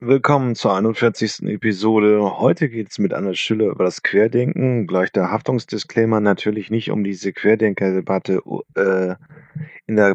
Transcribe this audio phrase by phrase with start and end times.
[0.00, 1.42] Willkommen zur 41.
[1.48, 2.38] Episode.
[2.38, 4.86] Heute geht es mit Anna Schüller über das Querdenken.
[4.86, 8.40] Gleich der Haftungsdisclaimer natürlich nicht um diese Querdenkerdebatte
[8.76, 9.16] äh,
[9.88, 10.14] in der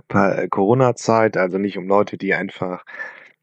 [0.50, 2.86] Corona-Zeit, also nicht um Leute, die einfach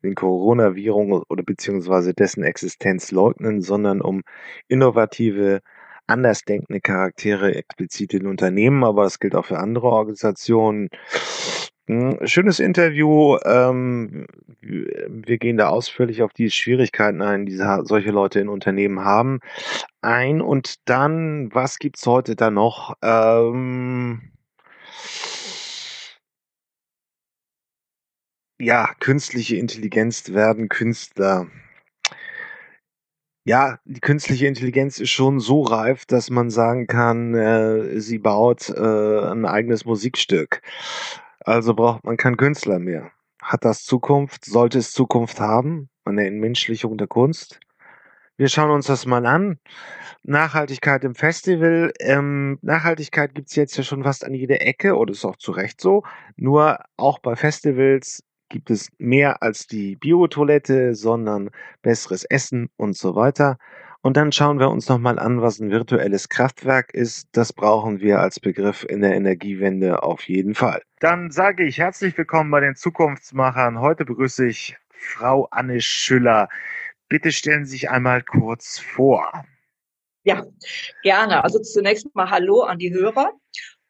[0.02, 4.22] den Coronavirus oder beziehungsweise dessen Existenz leugnen, sondern um
[4.66, 5.60] innovative,
[6.06, 10.88] andersdenkende Charaktere explizit in Unternehmen, aber das gilt auch für andere Organisationen.
[11.90, 13.36] Hm, schönes Interview.
[13.44, 14.26] Ähm,
[14.60, 19.40] wir gehen da ausführlich auf die Schwierigkeiten ein, die solche Leute in Unternehmen haben,
[20.00, 20.40] ein.
[20.40, 22.94] Und dann, was gibt's heute da noch?
[23.02, 24.30] Ähm,
[28.60, 31.48] ja, künstliche Intelligenz werden Künstler.
[33.44, 38.68] Ja, die künstliche Intelligenz ist schon so reif, dass man sagen kann, äh, sie baut
[38.68, 38.78] äh,
[39.32, 40.62] ein eigenes Musikstück.
[41.40, 43.12] Also braucht man keinen Künstler mehr.
[43.42, 44.44] Hat das Zukunft?
[44.44, 45.88] Sollte es Zukunft haben?
[46.04, 47.60] Eine Entmenschlichung der Kunst?
[48.36, 49.58] Wir schauen uns das mal an.
[50.22, 51.92] Nachhaltigkeit im Festival.
[52.00, 55.80] Ähm, Nachhaltigkeit gibt's jetzt ja schon fast an jeder Ecke oder ist auch zu Recht
[55.80, 56.04] so.
[56.36, 61.50] Nur auch bei Festivals gibt es mehr als die Biotoilette, sondern
[61.82, 63.58] besseres Essen und so weiter.
[64.02, 67.28] Und dann schauen wir uns nochmal an, was ein virtuelles Kraftwerk ist.
[67.32, 70.82] Das brauchen wir als Begriff in der Energiewende auf jeden Fall.
[71.00, 73.80] Dann sage ich herzlich willkommen bei den Zukunftsmachern.
[73.80, 76.50] Heute begrüße ich Frau Anne Schüller.
[77.08, 79.46] Bitte stellen Sie sich einmal kurz vor.
[80.24, 80.44] Ja,
[81.02, 81.42] gerne.
[81.42, 83.32] Also zunächst mal Hallo an die Hörer.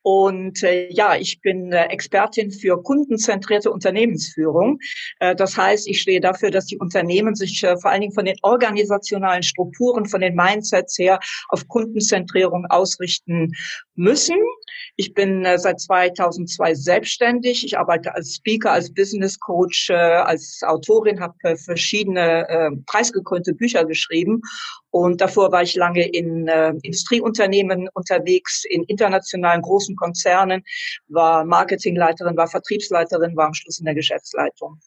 [0.02, 4.78] Und äh, ja, ich bin äh, Expertin für kundenzentrierte Unternehmensführung.
[5.18, 8.24] Äh, das heißt, ich stehe dafür, dass die Unternehmen sich äh, vor allen Dingen von
[8.24, 13.52] den organisationalen Strukturen, von den Mindsets her auf Kundenzentrierung ausrichten
[13.94, 14.38] müssen.
[14.96, 17.64] Ich bin äh, seit 2002 selbstständig.
[17.64, 23.54] Ich arbeite als Speaker, als Business Coach, äh, als Autorin, habe äh, verschiedene äh, preisgekrönte
[23.54, 24.40] Bücher geschrieben.
[24.90, 30.64] Und davor war ich lange in äh, Industrieunternehmen unterwegs, in internationalen großen Konzernen,
[31.08, 34.80] war Marketingleiterin, war Vertriebsleiterin, war am Schluss in der Geschäftsleitung.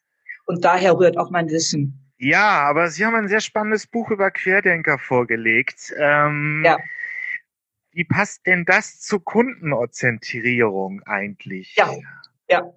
[0.46, 2.00] Und daher rührt auch mein Wissen.
[2.18, 5.94] Ja, aber Sie haben ein sehr spannendes Buch über Querdenker vorgelegt.
[5.98, 6.78] Ähm, ja.
[7.92, 11.76] Wie passt denn das zur Kundenzentrierung eigentlich?
[11.76, 11.92] Ja,
[12.54, 12.74] ja.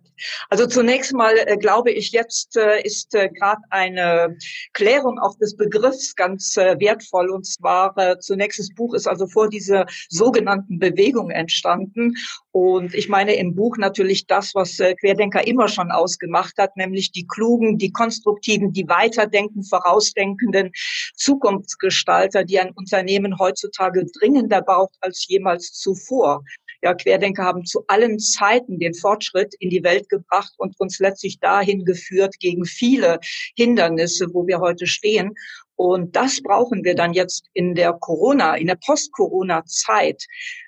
[0.48, 4.36] Also zunächst mal äh, glaube ich, jetzt äh, ist äh, gerade eine
[4.72, 7.28] Klärung auch des Begriffs ganz äh, wertvoll.
[7.30, 12.14] Und zwar äh, zunächst das Buch ist also vor dieser sogenannten Bewegung entstanden.
[12.52, 17.12] Und ich meine im Buch natürlich das, was äh, Querdenker immer schon ausgemacht hat, nämlich
[17.12, 20.72] die klugen, die konstruktiven, die weiterdenken, vorausdenkenden
[21.14, 26.42] Zukunftsgestalter, die ein Unternehmen heutzutage dringender braucht als jemals zuvor.
[26.86, 31.40] Ja, Querdenker haben zu allen Zeiten den Fortschritt in die Welt gebracht und uns letztlich
[31.40, 33.18] dahin geführt gegen viele
[33.56, 35.34] Hindernisse, wo wir heute stehen.
[35.76, 40.24] Und das brauchen wir dann jetzt in der Corona, in der Post-Corona-Zeit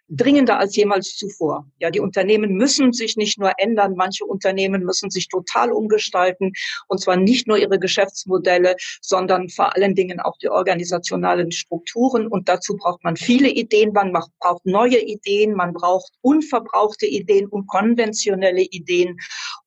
[0.09, 1.67] dringender als jemals zuvor.
[1.79, 6.53] Ja, die Unternehmen müssen sich nicht nur ändern, manche Unternehmen müssen sich total umgestalten
[6.89, 12.49] und zwar nicht nur ihre Geschäftsmodelle, sondern vor allen Dingen auch die organisationalen Strukturen und
[12.49, 19.19] dazu braucht man viele Ideen, man braucht neue Ideen, man braucht unverbrauchte Ideen, unkonventionelle Ideen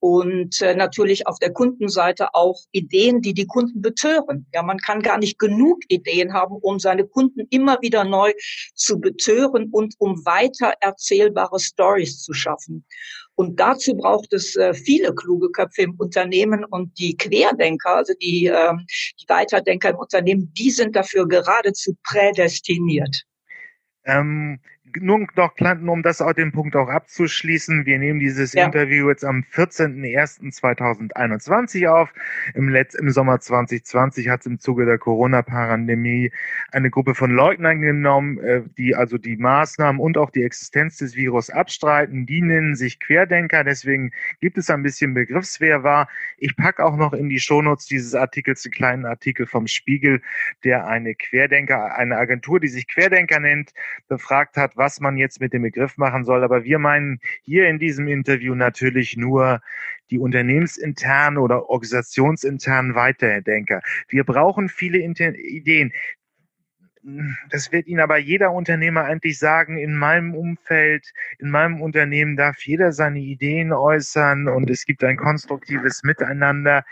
[0.02, 4.48] und äh, natürlich auf der Kundenseite auch Ideen, die die Kunden betören.
[4.52, 8.34] Ja, man kann gar nicht genug Ideen haben, um seine Kunden immer wieder neu
[8.74, 12.84] zu betören und um weiter erzählbare Stories zu schaffen.
[13.36, 18.48] Und dazu braucht es äh, viele kluge Köpfe im Unternehmen und die Querdenker, also die,
[18.48, 18.74] äh,
[19.22, 23.24] die Weiterdenker im Unternehmen, die sind dafür geradezu prädestiniert.
[24.04, 24.60] Ähm,
[25.00, 25.56] nur noch
[25.88, 28.66] um das auch den Punkt auch abzuschließen, wir nehmen dieses ja.
[28.66, 32.12] Interview jetzt am 14.01.2021 auf.
[32.54, 36.32] Im, Letz-, Im Sommer 2020 hat es im Zuge der Corona-Pandemie
[36.72, 41.16] eine Gruppe von Leugnern genommen, äh, die also die Maßnahmen und auch die Existenz des
[41.16, 42.26] Virus abstreiten.
[42.26, 45.82] Die nennen sich Querdenker, deswegen gibt es ein bisschen Begriffswehr
[46.38, 50.22] Ich packe auch noch in die Shownotes dieses Artikels einen kleinen Artikel vom Spiegel,
[50.64, 53.74] der eine Querdenker, eine Agentur, die sich Querdenker nennt,
[54.08, 56.44] befragt hat, was man jetzt mit dem Begriff machen soll.
[56.44, 59.62] Aber wir meinen hier in diesem Interview natürlich nur
[60.10, 63.82] die unternehmensinternen oder organisationsinternen Weiterdenker.
[64.10, 65.94] Wir brauchen viele Ideen.
[67.50, 71.06] Das wird Ihnen aber jeder Unternehmer eigentlich sagen, in meinem Umfeld,
[71.38, 76.84] in meinem Unternehmen darf jeder seine Ideen äußern und es gibt ein konstruktives Miteinander.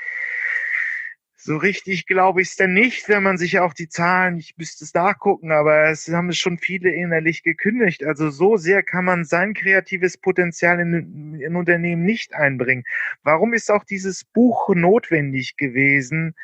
[1.41, 4.83] So richtig glaube ich es denn nicht, wenn man sich auch die Zahlen, ich müsste
[4.83, 8.03] es nachgucken, aber es haben es schon viele innerlich gekündigt.
[8.03, 12.83] Also so sehr kann man sein kreatives Potenzial in, in Unternehmen nicht einbringen.
[13.23, 16.35] Warum ist auch dieses Buch notwendig gewesen?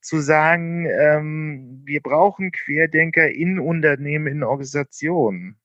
[0.00, 5.58] zu sagen, ähm, wir brauchen Querdenker in Unternehmen, in Organisationen?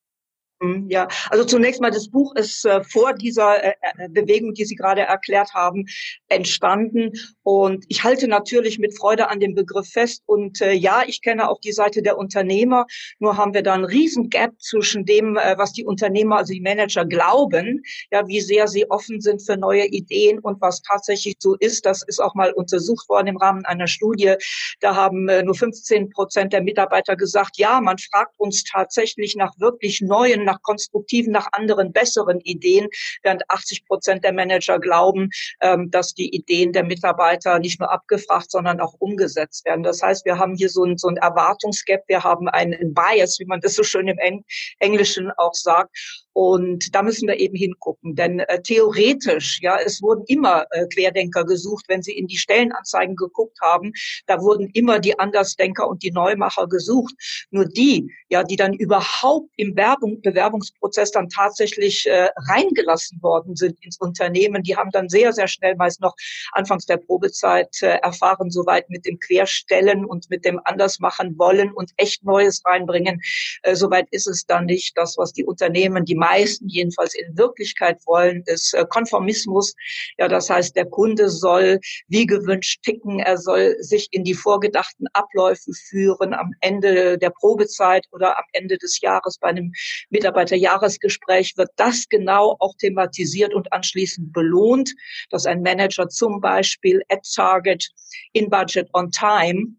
[0.63, 4.63] Hm, ja, also zunächst mal, das Buch ist äh, vor dieser äh, äh, Bewegung, die
[4.63, 5.86] Sie gerade erklärt haben,
[6.30, 7.12] entstanden.
[7.44, 10.24] Und ich halte natürlich mit Freude an dem Begriff fest.
[10.25, 12.86] Und äh, ja, ich kenne auch die Seite der Unternehmer.
[13.19, 16.62] Nur haben wir da einen riesen Gap zwischen dem, äh, was die Unternehmer, also die
[16.62, 21.56] Manager glauben, ja, wie sehr sie offen sind für neue Ideen und was tatsächlich so
[21.56, 21.86] ist.
[21.86, 24.36] Das ist auch mal untersucht worden im Rahmen einer Studie.
[24.80, 29.51] Da haben äh, nur 15 Prozent der Mitarbeiter gesagt, ja, man fragt uns tatsächlich nach
[29.60, 32.88] wirklich neuen, nach konstruktiven, nach anderen, besseren Ideen,
[33.23, 35.29] während 80 Prozent der Manager glauben,
[35.61, 39.83] ähm, dass die Ideen der Mitarbeiter nicht nur abgefragt, sondern auch umgesetzt werden.
[39.83, 43.45] Das heißt, wir haben hier so ein, so ein Erwartungsgap, wir haben einen Bias, wie
[43.45, 44.44] man das so schön im
[44.79, 45.97] Englischen auch sagt.
[46.33, 51.45] Und da müssen wir eben hingucken, denn äh, theoretisch, ja, es wurden immer äh, Querdenker
[51.45, 53.94] gesucht, wenn Sie in die Stellenanzeigen geguckt haben,
[54.25, 57.13] da wurden immer die Andersdenker und die Neumacher gesucht.
[57.51, 63.77] Nur die, ja, die dann überhaupt im Werbung, Bewerbungsprozess dann tatsächlich äh, reingelassen worden sind
[63.83, 66.15] ins Unternehmen, die haben dann sehr, sehr schnell meist noch
[66.53, 71.91] anfangs der Probezeit äh, erfahren, soweit mit dem Querstellen und mit dem Andersmachen wollen und
[71.97, 73.21] echt Neues reinbringen.
[73.62, 74.97] Äh, soweit ist es dann nicht.
[74.97, 79.73] Das, was die Unternehmen, die meisten jedenfalls in Wirklichkeit wollen, ist äh, Konformismus.
[80.17, 85.07] Ja, das heißt, der Kunde soll wie gewünscht ticken, er soll sich in die vorgedachten
[85.13, 89.71] Abläufe führen am Ende der Probezeit oder am Ende des Jahres bei einem
[90.09, 94.93] Mitarbeiterjahresgespräch wird das genau auch thematisiert und anschließend belohnt,
[95.29, 97.89] dass ein Manager zum Beispiel at Target,
[98.31, 99.75] in Budget, on Time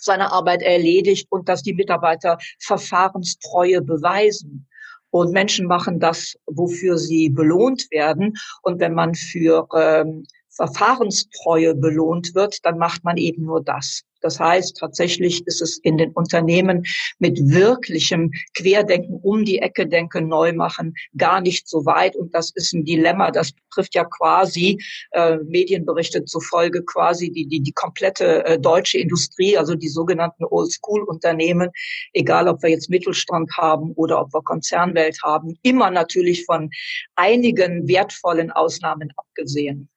[0.00, 4.67] seine Arbeit erledigt und dass die Mitarbeiter Verfahrenstreue beweisen.
[5.10, 8.34] Und Menschen machen das, wofür sie belohnt werden.
[8.62, 10.24] Und wenn man für ähm,
[10.58, 14.02] Verfahrenstreue belohnt wird, dann macht man eben nur das.
[14.20, 16.84] Das heißt, tatsächlich ist es in den Unternehmen
[17.20, 22.16] mit wirklichem Querdenken, um die Ecke denken, neu machen, gar nicht so weit.
[22.16, 23.30] Und das ist ein Dilemma.
[23.30, 24.82] Das betrifft ja quasi,
[25.12, 31.70] äh, Medienberichte zufolge, quasi die, die, die komplette äh, deutsche Industrie, also die sogenannten Old-School-Unternehmen,
[32.12, 36.70] egal ob wir jetzt Mittelstand haben oder ob wir Konzernwelt haben, immer natürlich von
[37.14, 39.88] einigen wertvollen Ausnahmen abgesehen.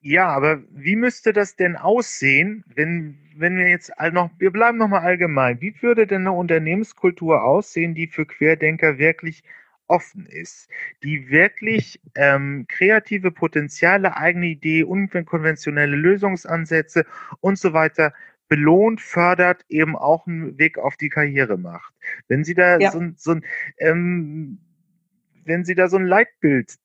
[0.00, 5.02] Ja, aber wie müsste das denn aussehen, wenn, wenn wir jetzt noch, wir bleiben nochmal
[5.02, 5.60] allgemein.
[5.60, 9.42] Wie würde denn eine Unternehmenskultur aussehen, die für Querdenker wirklich
[9.88, 10.68] offen ist,
[11.02, 17.04] die wirklich ähm, kreative Potenziale, eigene Idee, unkonventionelle Lösungsansätze
[17.40, 18.12] und so weiter
[18.48, 21.92] belohnt, fördert, eben auch einen Weg auf die Karriere macht.
[22.28, 22.90] Wenn Sie da ja.
[22.90, 23.44] so, so ein,
[23.78, 24.58] ähm,
[25.44, 26.76] wenn Sie da so ein Leitbild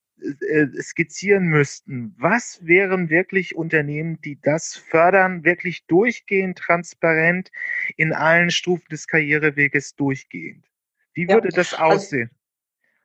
[0.82, 7.52] skizzieren müssten, was wären wirklich Unternehmen, die das fördern, wirklich durchgehend transparent
[7.98, 10.66] in allen Stufen des Karriereweges durchgehend?
[11.14, 12.30] Wie würde ja, das also aussehen?
[12.32, 12.44] Also,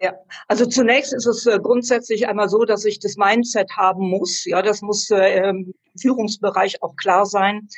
[0.00, 0.14] ja,
[0.46, 4.44] also zunächst ist es äh, grundsätzlich einmal so, dass ich das Mindset haben muss.
[4.44, 7.68] Ja, das muss äh, im Führungsbereich auch klar sein.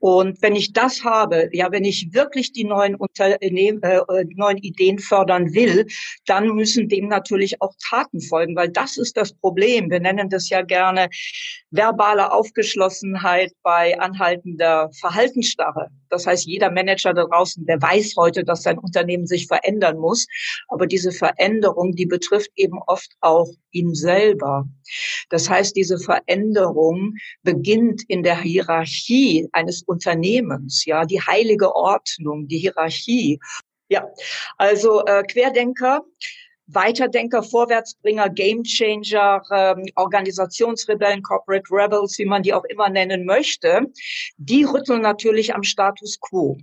[0.00, 4.56] Und wenn ich das habe, ja, wenn ich wirklich die neuen Unternehmen, äh, äh, neuen
[4.58, 5.86] Ideen fördern will,
[6.26, 9.90] dann müssen dem natürlich auch Taten folgen, weil das ist das Problem.
[9.90, 11.08] Wir nennen das ja gerne
[11.70, 15.88] verbale Aufgeschlossenheit bei anhaltender Verhaltensstarre.
[16.08, 20.26] Das heißt, jeder Manager da draußen, der weiß heute, dass sein Unternehmen sich verändern muss.
[20.68, 24.64] Aber diese Veränderung, die betrifft eben oft auch ihn selber.
[25.28, 32.58] Das heißt, diese Veränderung beginnt in der Hierarchie eines Unternehmens, ja, die heilige Ordnung, die
[32.58, 33.40] Hierarchie.
[33.88, 34.06] Ja,
[34.56, 36.02] also äh, Querdenker
[36.74, 43.86] Weiterdenker, Vorwärtsbringer, Gamechanger, ähm, Organisationsrebellen, Corporate Rebels, wie man die auch immer nennen möchte,
[44.36, 46.58] die rütteln natürlich am Status quo.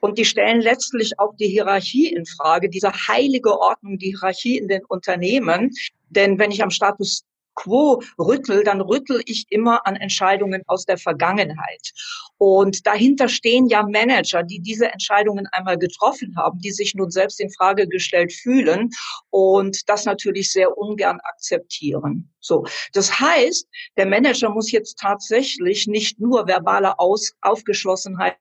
[0.00, 4.68] Und die stellen letztlich auch die Hierarchie in Frage, diese heilige Ordnung, die Hierarchie in
[4.68, 5.70] den Unternehmen.
[6.08, 7.24] Denn wenn ich am Status
[7.54, 11.92] quo rüttel, dann rüttel ich immer an Entscheidungen aus der Vergangenheit.
[12.38, 17.40] Und dahinter stehen ja Manager, die diese Entscheidungen einmal getroffen haben, die sich nun selbst
[17.40, 18.90] in Frage gestellt fühlen
[19.30, 22.32] und das natürlich sehr ungern akzeptieren.
[22.40, 22.64] So.
[22.92, 28.36] Das heißt, der Manager muss jetzt tatsächlich nicht nur verbale Aus Aufgeschlossenheit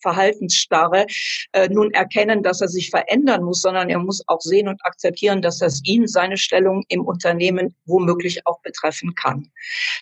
[0.00, 1.06] Verhaltensstarre
[1.52, 5.42] äh, nun erkennen, dass er sich verändern muss, sondern er muss auch sehen und akzeptieren,
[5.42, 9.50] dass das ihn seine Stellung im Unternehmen womöglich auch betreffen kann.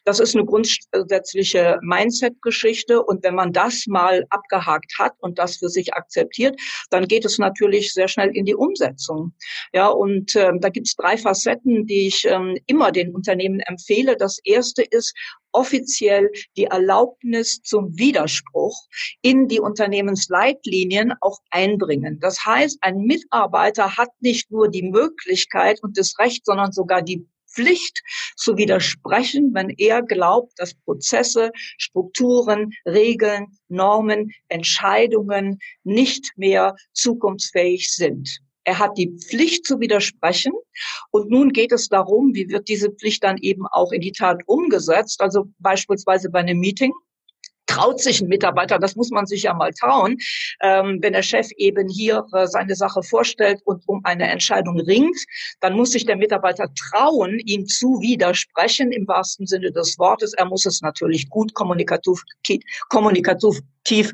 [0.05, 5.69] Das ist eine grundsätzliche Mindset-Geschichte und wenn man das mal abgehakt hat und das für
[5.69, 6.59] sich akzeptiert,
[6.91, 9.33] dann geht es natürlich sehr schnell in die Umsetzung.
[9.73, 14.17] Ja, und äh, da gibt es drei Facetten, die ich ähm, immer den Unternehmen empfehle.
[14.17, 15.15] Das erste ist,
[15.53, 18.87] offiziell die Erlaubnis zum Widerspruch
[19.29, 22.19] in die Unternehmensleitlinien auch einbringen.
[22.19, 27.27] Das heißt, ein Mitarbeiter hat nicht nur die Möglichkeit und das Recht, sondern sogar die
[27.47, 28.03] Pflicht
[28.37, 38.41] zu widersprechen, wenn er glaubt, dass Prozesse, Strukturen, Regeln, Normen, Entscheidungen nicht mehr zukunftsfähig sind.
[38.65, 40.53] Er hat die Pflicht zu widersprechen.
[41.11, 44.41] Und nun geht es darum, wie wird diese Pflicht dann eben auch in die Tat
[44.47, 45.21] umgesetzt.
[45.21, 46.93] Also beispielsweise bei einem Meeting
[47.69, 50.17] traut sich ein Mitarbeiter, das muss man sich ja mal trauen,
[50.63, 55.19] ähm, wenn der Chef eben hier äh, seine Sache vorstellt und um eine Entscheidung ringt,
[55.61, 60.35] dann muss sich der Mitarbeiter trauen, ihm zu widersprechen im wahrsten Sinne des Wortes.
[60.35, 62.23] Er muss es natürlich gut kommunikativ,
[62.89, 64.13] kommunikativ tief,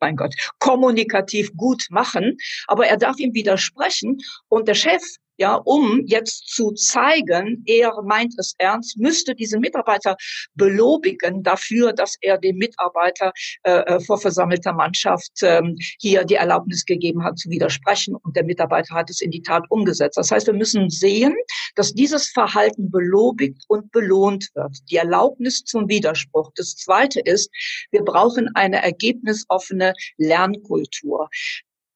[0.00, 4.18] mein Gott, kommunikativ gut machen, aber er darf ihm widersprechen
[4.48, 5.02] und der Chef
[5.42, 10.16] ja, um jetzt zu zeigen, er meint es ernst, müsste diesen Mitarbeiter
[10.54, 13.32] belobigen dafür, dass er dem Mitarbeiter
[13.64, 18.44] äh, äh, vor versammelter Mannschaft ähm, hier die Erlaubnis gegeben hat zu widersprechen und der
[18.44, 20.16] Mitarbeiter hat es in die Tat umgesetzt.
[20.16, 21.34] Das heißt, wir müssen sehen,
[21.74, 24.78] dass dieses Verhalten belobigt und belohnt wird.
[24.90, 26.52] Die Erlaubnis zum Widerspruch.
[26.54, 27.50] Das Zweite ist,
[27.90, 31.28] wir brauchen eine ergebnisoffene Lernkultur.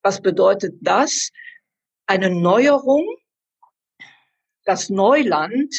[0.02, 1.30] Was bedeutet das?
[2.08, 3.06] Eine Neuerung
[4.66, 5.74] das Neuland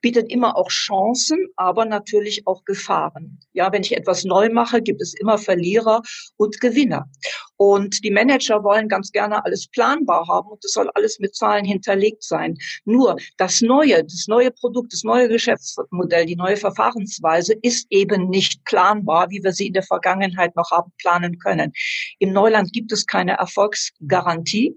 [0.00, 3.40] bietet immer auch Chancen, aber natürlich auch Gefahren.
[3.52, 6.02] Ja, wenn ich etwas neu mache, gibt es immer Verlierer
[6.36, 7.08] und Gewinner.
[7.56, 11.64] Und die Manager wollen ganz gerne alles planbar haben und es soll alles mit Zahlen
[11.64, 12.56] hinterlegt sein.
[12.84, 18.64] Nur das Neue, das neue Produkt, das neue Geschäftsmodell, die neue Verfahrensweise ist eben nicht
[18.64, 21.72] planbar, wie wir sie in der Vergangenheit noch haben planen können.
[22.18, 24.76] Im Neuland gibt es keine Erfolgsgarantie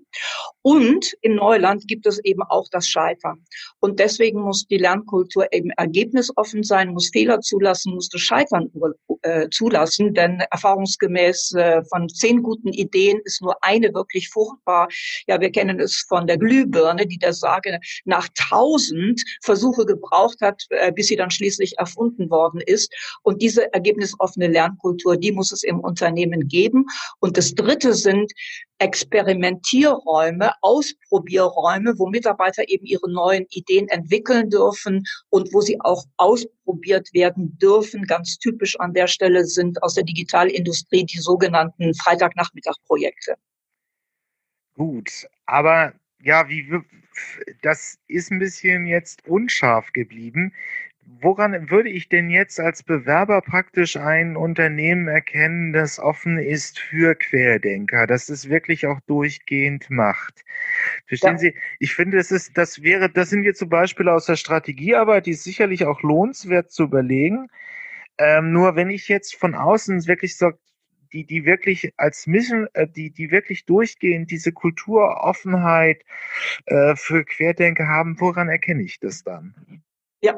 [0.62, 3.44] und im Neuland gibt es eben auch das Scheitern.
[3.80, 8.72] Und deswegen muss die Lernkultur eben ergebnisoffen sein, muss Fehler zulassen, muss das Scheitern
[9.22, 14.88] äh, zulassen, denn erfahrungsgemäß äh, von zehn guten guten Ideen ist nur eine wirklich fruchtbar.
[15.28, 20.64] Ja, wir kennen es von der Glühbirne, die der Sage nach tausend Versuche gebraucht hat,
[20.70, 22.94] äh, bis sie dann schließlich erfunden worden ist.
[23.24, 26.86] Und diese ergebnisoffene Lernkultur, die muss es im Unternehmen geben.
[27.20, 28.32] Und das Dritte sind
[28.80, 37.10] Experimentierräume, Ausprobierräume, wo Mitarbeiter eben ihre neuen Ideen entwickeln dürfen und wo sie auch ausprobiert
[37.14, 38.04] werden dürfen.
[38.04, 41.94] Ganz typisch an der Stelle sind aus der Digitalindustrie die sogenannten
[42.62, 43.36] Freitagnachmittag-Projekte.
[44.76, 46.70] Gut, aber ja, wie
[47.62, 50.54] das ist ein bisschen jetzt unscharf geblieben
[51.22, 57.16] woran würde ich denn jetzt als Bewerber praktisch ein Unternehmen erkennen, das offen ist für
[57.16, 60.46] Querdenker, das es wirklich auch durchgehend macht?
[61.08, 61.38] Verstehen ja.
[61.38, 61.56] Sie?
[61.80, 65.32] Ich finde, das ist, das wäre, das sind jetzt zum Beispiel aus der Strategiearbeit, die
[65.32, 67.48] ist sicherlich auch lohnenswert zu überlegen.
[68.18, 70.52] Ähm, nur wenn ich jetzt von außen wirklich so
[71.14, 76.04] die, die wirklich als Mission, äh, die, die wirklich durchgehend diese Kulturoffenheit
[76.66, 79.84] äh, für Querdenker haben, woran erkenne ich das dann?
[80.22, 80.38] Ja,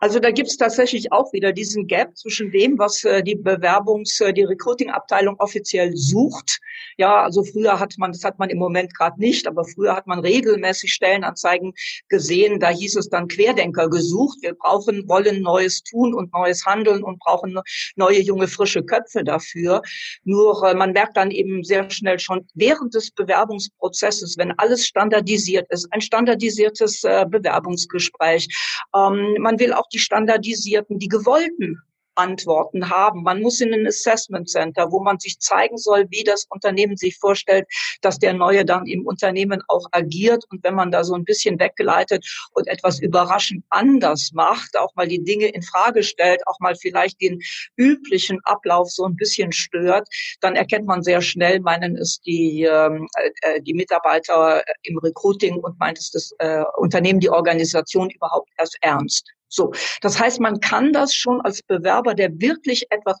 [0.00, 4.20] also da gibt es tatsächlich auch wieder diesen Gap zwischen dem, was äh, die Bewerbungs-,
[4.20, 6.58] äh, die Recruiting-Abteilung offiziell sucht.
[6.96, 10.08] Ja, also früher hat man, das hat man im Moment gerade nicht, aber früher hat
[10.08, 11.74] man regelmäßig Stellenanzeigen
[12.08, 12.58] gesehen.
[12.58, 14.38] Da hieß es dann Querdenker gesucht.
[14.42, 17.56] Wir brauchen, wollen Neues tun und Neues handeln und brauchen
[17.94, 19.80] neue, junge, frische Köpfe dafür.
[20.24, 25.70] Nur äh, man merkt dann eben sehr schnell schon während des Bewerbungsprozesses, wenn alles standardisiert
[25.70, 28.48] ist, ein standardisiertes äh, Bewerbungsgespräch,
[28.92, 31.82] ähm, man will auch die standardisierten, die gewollten
[32.14, 33.22] Antworten haben.
[33.22, 37.18] Man muss in ein Assessment Center, wo man sich zeigen soll, wie das Unternehmen sich
[37.18, 37.66] vorstellt,
[38.00, 40.44] dass der Neue dann im Unternehmen auch agiert.
[40.50, 45.08] Und wenn man da so ein bisschen weggeleitet und etwas überraschend anders macht, auch mal
[45.08, 47.40] die Dinge in Frage stellt, auch mal vielleicht den
[47.76, 50.08] üblichen Ablauf so ein bisschen stört,
[50.40, 53.08] dann erkennt man sehr schnell, meinen es die, ähm,
[53.42, 58.76] äh, die Mitarbeiter im Recruiting und meint es das äh, Unternehmen, die Organisation überhaupt erst
[58.80, 59.30] ernst.
[59.50, 63.20] So, das heißt, man kann das schon als Bewerber, der wirklich etwas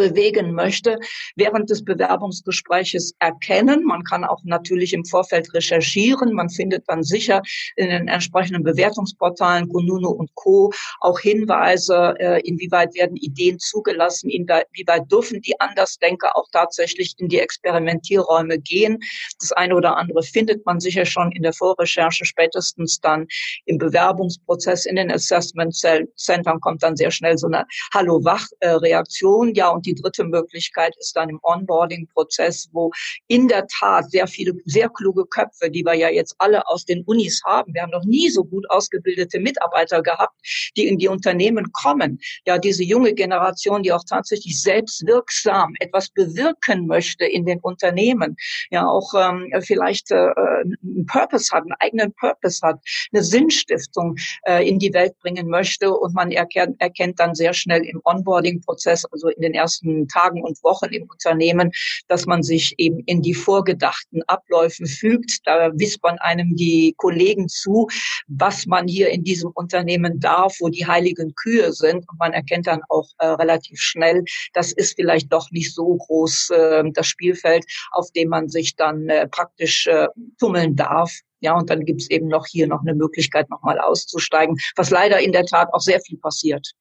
[0.00, 0.98] bewegen möchte,
[1.36, 3.84] während des Bewerbungsgespräches erkennen.
[3.84, 6.32] Man kann auch natürlich im Vorfeld recherchieren.
[6.32, 7.42] Man findet dann sicher
[7.76, 10.72] in den entsprechenden Bewertungsportalen Kununu und Co.
[11.00, 17.40] auch Hinweise, äh, inwieweit werden Ideen zugelassen, inwieweit dürfen die Andersdenker auch tatsächlich in die
[17.40, 18.98] Experimentierräume gehen.
[19.38, 23.26] Das eine oder andere findet man sicher schon in der Vorrecherche, spätestens dann
[23.66, 25.74] im Bewerbungsprozess, in den Assessment
[26.16, 29.54] Centern kommt dann sehr schnell so eine Hallo-Wach-Reaktion.
[29.54, 32.90] Ja, und die dritte Möglichkeit ist dann im Onboarding-Prozess, wo
[33.28, 37.02] in der Tat sehr viele, sehr kluge Köpfe, die wir ja jetzt alle aus den
[37.04, 40.34] Unis haben, wir haben noch nie so gut ausgebildete Mitarbeiter gehabt,
[40.76, 42.18] die in die Unternehmen kommen.
[42.46, 48.36] Ja, diese junge Generation, die auch tatsächlich selbstwirksam etwas bewirken möchte in den Unternehmen,
[48.70, 50.30] ja auch ähm, vielleicht äh,
[50.64, 52.80] einen Purpose hat, einen eigenen Purpose hat,
[53.12, 54.16] eine Sinnstiftung
[54.46, 59.04] äh, in die Welt bringen möchte und man erkennt, erkennt dann sehr schnell im Onboarding-Prozess,
[59.06, 59.69] also in den ersten
[60.08, 61.70] Tagen und Wochen im Unternehmen,
[62.08, 65.38] dass man sich eben in die vorgedachten Abläufe fügt.
[65.44, 67.88] Da wispern einem die Kollegen zu,
[68.28, 72.08] was man hier in diesem Unternehmen darf, wo die heiligen Kühe sind.
[72.08, 76.50] Und man erkennt dann auch äh, relativ schnell, das ist vielleicht doch nicht so groß
[76.50, 80.08] äh, das Spielfeld, auf dem man sich dann äh, praktisch äh,
[80.38, 81.12] tummeln darf.
[81.40, 85.32] Ja, und dann gibt's eben noch hier noch eine Möglichkeit, nochmal auszusteigen, was leider in
[85.32, 86.72] der Tat auch sehr viel passiert.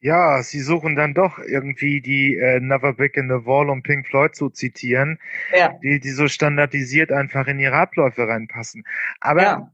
[0.00, 4.06] Ja, sie suchen dann doch irgendwie die äh, Never Back in the Wall, um Pink
[4.06, 5.18] Floyd zu zitieren,
[5.56, 5.72] ja.
[5.82, 8.84] die, die so standardisiert einfach in ihre Abläufe reinpassen.
[9.20, 9.72] Aber ja.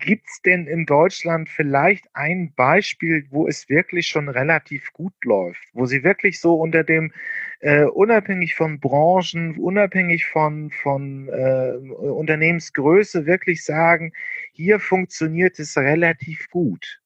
[0.00, 5.86] gibt's denn in Deutschland vielleicht ein Beispiel, wo es wirklich schon relativ gut läuft, wo
[5.86, 7.12] sie wirklich so unter dem
[7.60, 14.12] äh, unabhängig von Branchen, unabhängig von, von äh, Unternehmensgröße wirklich sagen,
[14.52, 17.00] hier funktioniert es relativ gut.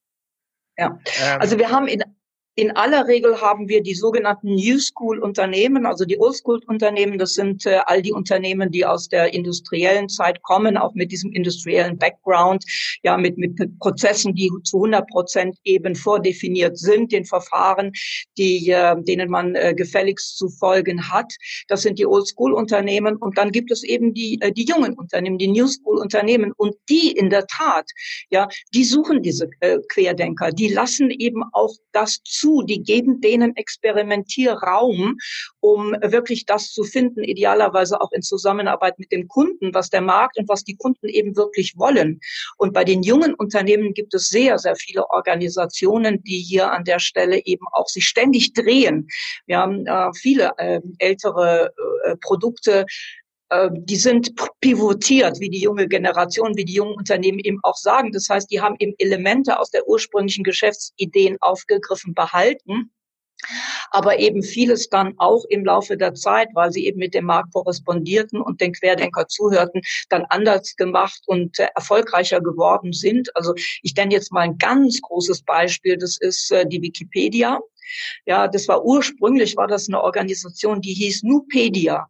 [0.80, 2.02] Ja, ähm, also wir haben in
[2.61, 7.19] in aller Regel haben wir die sogenannten New School Unternehmen, also die Old School Unternehmen.
[7.19, 11.33] Das sind äh, all die Unternehmen, die aus der industriellen Zeit kommen, auch mit diesem
[11.33, 12.62] industriellen Background,
[13.02, 17.93] ja, mit, mit Prozessen, die zu 100 Prozent eben vordefiniert sind, den Verfahren,
[18.37, 21.33] die, äh, denen man äh, gefälligst zu folgen hat.
[21.69, 23.17] Das sind die Old School Unternehmen.
[23.17, 26.52] Und dann gibt es eben die, äh, die jungen Unternehmen, die New School Unternehmen.
[26.59, 27.88] Und die in der Tat,
[28.29, 30.50] ja, die suchen diese äh, Querdenker.
[30.50, 32.50] Die lassen eben auch das zu.
[32.62, 35.16] Die geben denen Experimentierraum,
[35.61, 40.38] um wirklich das zu finden, idealerweise auch in Zusammenarbeit mit dem Kunden, was der Markt
[40.38, 42.21] und was die Kunden eben wirklich wollen.
[42.57, 46.99] Und bei den jungen Unternehmen gibt es sehr, sehr viele Organisationen, die hier an der
[46.99, 49.09] Stelle eben auch sich ständig drehen.
[49.47, 51.73] Wir haben äh, viele äh, ältere
[52.04, 52.86] äh, Produkte,
[53.73, 58.13] die sind pivotiert, wie die junge Generation, wie die jungen Unternehmen eben auch sagen.
[58.13, 62.93] Das heißt, die haben eben Elemente aus der ursprünglichen Geschäftsideen aufgegriffen, behalten.
[63.91, 67.52] Aber eben vieles dann auch im Laufe der Zeit, weil sie eben mit dem Markt
[67.52, 73.34] korrespondierten und den Querdenker zuhörten, dann anders gemacht und äh, erfolgreicher geworden sind.
[73.34, 77.58] Also ich nenne jetzt mal ein ganz großes Beispiel, das ist äh, die Wikipedia.
[78.26, 82.07] Ja, das war ursprünglich war das eine Organisation, die hieß Nupedia.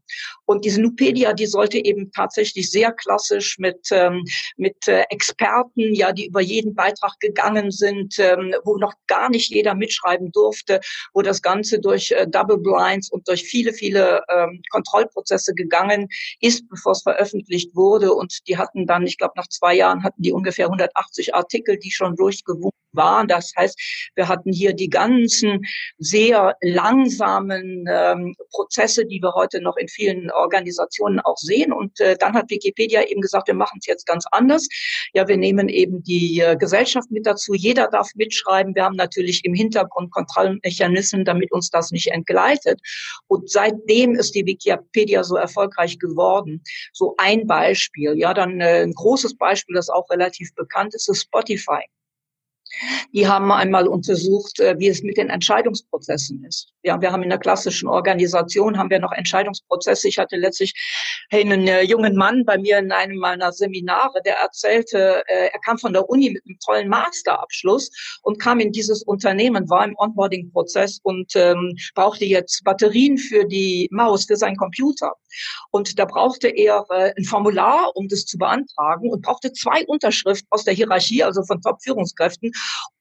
[0.46, 4.24] Und diese Nupedia, die sollte eben tatsächlich sehr klassisch mit ähm,
[4.56, 9.50] mit äh, Experten, ja, die über jeden Beitrag gegangen sind, ähm, wo noch gar nicht
[9.50, 10.80] jeder mitschreiben durfte,
[11.14, 16.08] wo das Ganze durch äh, Double Blinds und durch viele viele ähm, Kontrollprozesse gegangen
[16.40, 18.12] ist, bevor es veröffentlicht wurde.
[18.12, 21.90] Und die hatten dann, ich glaube, nach zwei Jahren hatten die ungefähr 180 Artikel, die
[21.90, 23.28] schon durchgewunken waren.
[23.28, 25.62] Das heißt, wir hatten hier die ganzen
[25.98, 31.72] sehr langsamen ähm, Prozesse, die wir heute noch in vielen Organisationen auch sehen.
[31.72, 34.68] Und äh, dann hat Wikipedia eben gesagt, wir machen es jetzt ganz anders.
[35.12, 37.54] Ja, wir nehmen eben die äh, Gesellschaft mit dazu.
[37.54, 38.74] Jeder darf mitschreiben.
[38.74, 42.80] Wir haben natürlich im Hintergrund Kontrollmechanismen, damit uns das nicht entgleitet.
[43.28, 46.62] Und seitdem ist die Wikipedia so erfolgreich geworden.
[46.92, 48.14] So ein Beispiel.
[48.16, 51.82] Ja, dann äh, ein großes Beispiel, das auch relativ bekannt ist, ist Spotify.
[53.12, 56.72] Die haben einmal untersucht, äh, wie es mit den Entscheidungsprozessen ist.
[56.82, 60.08] Ja, wir haben in der klassischen Organisation haben wir noch Entscheidungsprozesse.
[60.08, 60.74] Ich hatte letztlich
[61.32, 65.78] einen äh, jungen Mann bei mir in einem meiner Seminare, der erzählte, äh, er kam
[65.78, 67.90] von der Uni mit einem tollen Masterabschluss
[68.22, 73.88] und kam in dieses Unternehmen, war im Onboarding-Prozess und ähm, brauchte jetzt Batterien für die
[73.92, 75.12] Maus, für seinen Computer.
[75.70, 80.48] Und da brauchte er äh, ein Formular, um das zu beantragen und brauchte zwei Unterschriften
[80.50, 82.50] aus der Hierarchie, also von Top-Führungskräften,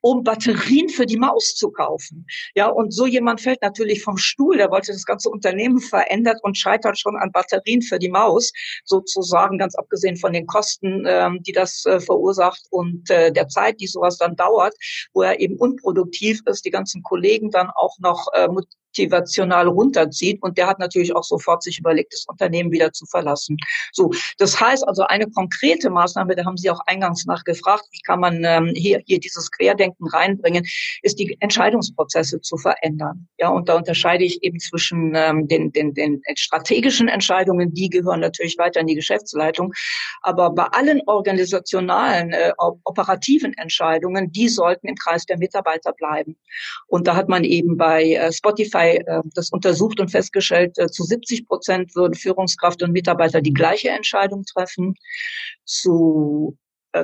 [0.02, 2.28] um Batterien für die Maus zu kaufen.
[2.56, 6.58] Ja, und so jemand fällt natürlich vom Stuhl, der wollte das ganze Unternehmen verändert und
[6.58, 8.52] scheitert schon an Batterien für die Maus Haus
[8.86, 13.80] sozusagen, ganz abgesehen von den Kosten, ähm, die das äh, verursacht und äh, der Zeit,
[13.80, 14.74] die sowas dann dauert,
[15.14, 18.48] wo er eben unproduktiv ist, die ganzen Kollegen dann auch noch äh,
[18.90, 20.42] motivational runterzieht.
[20.42, 23.58] Und der hat natürlich auch sofort sich überlegt, das Unternehmen wieder zu verlassen.
[23.92, 28.20] So, das heißt also eine konkrete Maßnahme, da haben Sie auch eingangs nachgefragt, wie kann
[28.20, 30.66] man ähm, hier, hier dieses Querdenken reinbringen,
[31.02, 33.28] ist die Entscheidungsprozesse zu verändern.
[33.38, 38.20] Ja, und da unterscheide ich eben zwischen ähm, den, den, den strategischen Entscheidungen, die gehören
[38.20, 39.74] natürlich weiter in die Geschäftsleitung,
[40.22, 46.38] aber bei allen organisationalen, äh, operativen Entscheidungen, die sollten im Kreis der Mitarbeiter bleiben.
[46.88, 50.88] Und da hat man eben bei äh, Spotify Polizei äh, das untersucht und festgestellt, äh,
[50.88, 54.96] zu 70 Prozent würden Führungskraft und Mitarbeiter die gleiche Entscheidung treffen.
[55.66, 56.58] Zu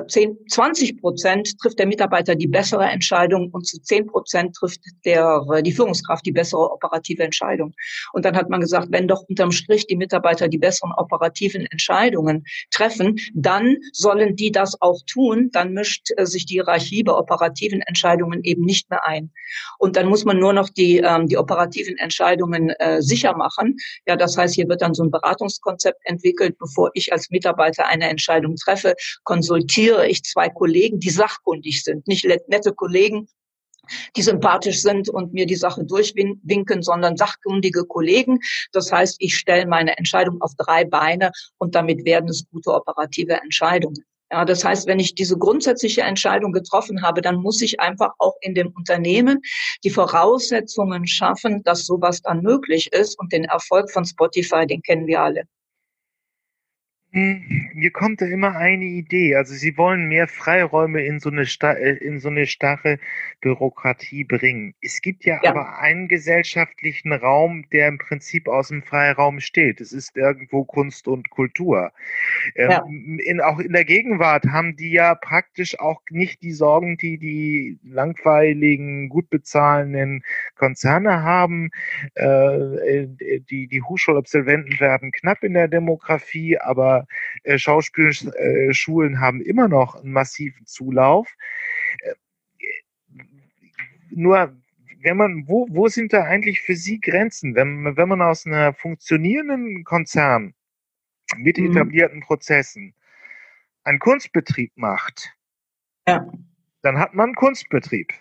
[0.08, 4.80] 10, äh, 20 Prozent trifft der Mitarbeiter die bessere Entscheidung und zu 10 Prozent trifft
[5.04, 7.72] der, äh, die Führungskraft die bessere operative Entscheidung.
[8.12, 12.44] Und dann hat man gesagt, wenn doch unterm Strich die Mitarbeiter die besseren operativen Entscheidungen
[12.70, 15.50] treffen, dann sollen die das auch tun.
[15.52, 19.30] Dann mischt äh, sich die Hierarchie bei operativen Entscheidungen eben nicht mehr ein.
[19.78, 23.76] Und dann muss man nur noch die, ähm, die operativen Entscheidungen äh, sicher machen.
[24.06, 28.08] Ja, das heißt, hier wird dann so ein Beratungskonzept entwickelt, bevor ich als Mitarbeiter eine
[28.08, 33.28] Entscheidung treffe, konsultiere zitiere ich zwei Kollegen, die sachkundig sind, nicht nette Kollegen,
[34.16, 38.38] die sympathisch sind und mir die Sache durchwinken, sondern sachkundige Kollegen.
[38.72, 43.34] Das heißt, ich stelle meine Entscheidung auf drei Beine und damit werden es gute operative
[43.34, 44.02] Entscheidungen.
[44.32, 48.34] Ja, das heißt, wenn ich diese grundsätzliche Entscheidung getroffen habe, dann muss ich einfach auch
[48.40, 49.40] in dem Unternehmen
[49.84, 53.18] die Voraussetzungen schaffen, dass sowas dann möglich ist.
[53.20, 55.42] Und den Erfolg von Spotify, den kennen wir alle.
[57.16, 59.36] Hm, mir kommt da immer eine Idee.
[59.36, 62.98] Also Sie wollen mehr Freiräume in so eine, äh, in so eine starre
[63.40, 64.74] Bürokratie bringen.
[64.82, 69.80] Es gibt ja, ja, aber einen gesellschaftlichen Raum, der im Prinzip aus dem Freiraum steht.
[69.80, 71.90] Es ist irgendwo Kunst und Kultur.
[72.54, 72.84] Ähm, ja.
[73.24, 77.78] in, auch in der Gegenwart haben die ja praktisch auch nicht die Sorgen, die die
[77.82, 80.22] langweiligen, gut bezahlenden
[80.54, 81.70] Konzerne haben.
[82.14, 83.06] Äh,
[83.48, 87.05] die, die Hochschulabsolventen werden knapp in der Demografie, aber
[87.42, 91.28] äh, Schauspielschulen äh, haben immer noch einen massiven Zulauf.
[92.00, 92.14] Äh,
[94.10, 94.56] nur
[95.00, 97.54] wenn man, wo, wo sind da eigentlich für Sie Grenzen?
[97.54, 100.54] Wenn, wenn man aus einer funktionierenden Konzern
[101.36, 101.70] mit mhm.
[101.70, 102.94] etablierten Prozessen
[103.84, 105.32] einen Kunstbetrieb macht,
[106.08, 106.26] ja.
[106.82, 108.12] dann hat man einen Kunstbetrieb.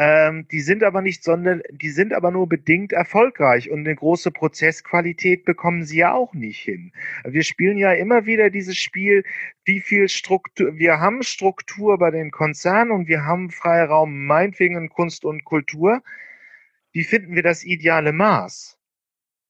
[0.00, 4.30] Ähm, die sind aber nicht, sondern die sind aber nur bedingt erfolgreich und eine große
[4.30, 6.92] Prozessqualität bekommen sie ja auch nicht hin.
[7.24, 9.24] Wir spielen ja immer wieder dieses Spiel,
[9.64, 14.88] wie viel Struktur, wir haben Struktur bei den Konzernen und wir haben Freiraum, meinetwegen in
[14.88, 16.00] Kunst und Kultur.
[16.92, 18.77] Wie finden wir das ideale Maß?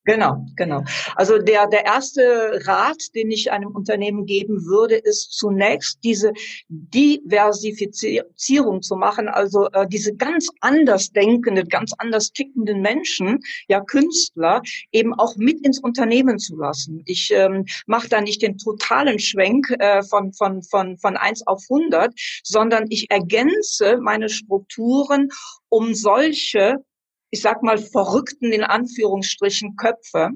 [0.09, 0.83] Genau, genau.
[1.16, 6.33] Also der, der erste Rat, den ich einem Unternehmen geben würde, ist zunächst diese
[6.71, 14.62] Diversifizierung zu machen, also äh, diese ganz anders denkenden, ganz anders tickenden Menschen, ja Künstler,
[14.92, 17.03] eben auch mit ins Unternehmen zu lassen.
[17.05, 21.62] Ich ähm, mache da nicht den totalen Schwenk äh, von, von, von, von eins auf
[21.68, 25.29] 100, sondern ich ergänze meine Strukturen
[25.68, 26.83] um solche
[27.31, 30.31] ich sag mal, verrückten in Anführungsstrichen Köpfe,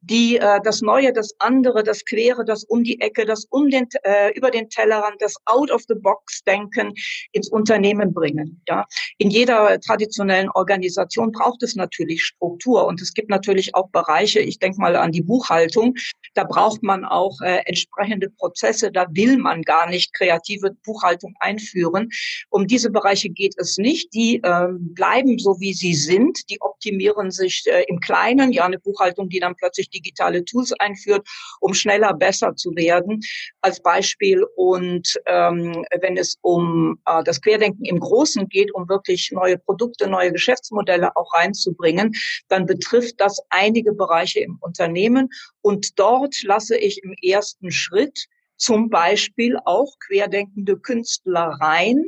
[0.00, 3.88] die äh, das Neue, das andere, das Quere, das um die Ecke, das um den,
[4.02, 6.92] äh, über den Tellerrand, das out of the box denken
[7.32, 8.60] ins Unternehmen bringen.
[8.68, 8.86] Ja,
[9.18, 14.40] in jeder traditionellen Organisation braucht es natürlich Struktur und es gibt natürlich auch Bereiche.
[14.40, 15.94] Ich denke mal an die Buchhaltung.
[16.34, 18.92] Da braucht man auch äh, entsprechende Prozesse.
[18.92, 22.10] Da will man gar nicht kreative Buchhaltung einführen.
[22.50, 24.12] Um diese Bereiche geht es nicht.
[24.12, 26.50] Die äh, bleiben so, wie sie sind sind.
[26.50, 31.26] Die optimieren sich äh, im Kleinen, ja, eine Buchhaltung, die dann plötzlich digitale Tools einführt,
[31.60, 33.20] um schneller besser zu werden,
[33.60, 34.44] als Beispiel.
[34.56, 40.08] Und ähm, wenn es um äh, das Querdenken im Großen geht, um wirklich neue Produkte,
[40.08, 42.14] neue Geschäftsmodelle auch reinzubringen,
[42.48, 45.28] dann betrifft das einige Bereiche im Unternehmen.
[45.62, 52.02] Und dort lasse ich im ersten Schritt zum Beispiel auch querdenkende Künstler rein,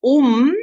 [0.00, 0.54] um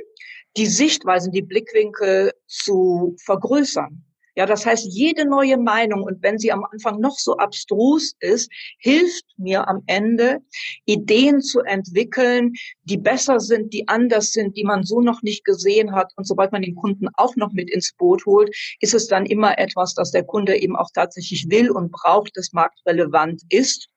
[0.58, 4.04] die Sichtweisen, die Blickwinkel zu vergrößern.
[4.36, 8.52] Ja, das heißt, jede neue Meinung, und wenn sie am Anfang noch so abstrus ist,
[8.80, 10.42] hilft mir am Ende,
[10.86, 15.92] Ideen zu entwickeln, die besser sind, die anders sind, die man so noch nicht gesehen
[15.92, 16.12] hat.
[16.16, 19.60] Und sobald man den Kunden auch noch mit ins Boot holt, ist es dann immer
[19.60, 23.88] etwas, das der Kunde eben auch tatsächlich will und braucht, das marktrelevant ist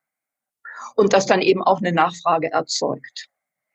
[0.96, 3.28] und das dann eben auch eine Nachfrage erzeugt.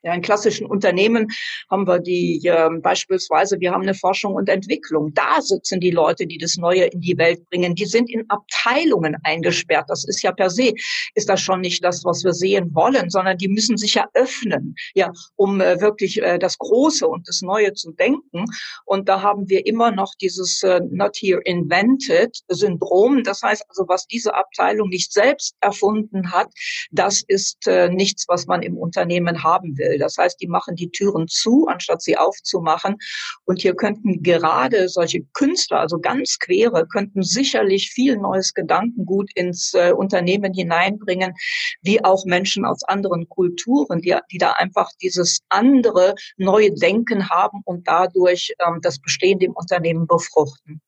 [0.03, 1.27] Ja, in klassischen Unternehmen
[1.69, 5.13] haben wir die äh, beispielsweise, wir haben eine Forschung und Entwicklung.
[5.13, 7.75] Da sitzen die Leute, die das Neue in die Welt bringen.
[7.75, 9.85] Die sind in Abteilungen eingesperrt.
[9.89, 10.73] Das ist ja per se,
[11.13, 14.75] ist das schon nicht das, was wir sehen wollen, sondern die müssen sich ja öffnen,
[14.95, 18.45] ja, um äh, wirklich äh, das Große und das Neue zu denken.
[18.85, 23.23] Und da haben wir immer noch dieses äh, Not Here Invented Syndrom.
[23.23, 26.47] Das heißt also, was diese Abteilung nicht selbst erfunden hat,
[26.89, 29.90] das ist äh, nichts, was man im Unternehmen haben will.
[29.97, 32.97] Das heißt, die machen die Türen zu, anstatt sie aufzumachen.
[33.45, 39.73] Und hier könnten gerade solche Künstler, also ganz quere, könnten sicherlich viel neues Gedankengut ins
[39.73, 41.33] äh, Unternehmen hineinbringen,
[41.81, 47.61] wie auch Menschen aus anderen Kulturen, die, die da einfach dieses andere neue Denken haben
[47.65, 50.81] und dadurch ähm, das Bestehende im Unternehmen befruchten.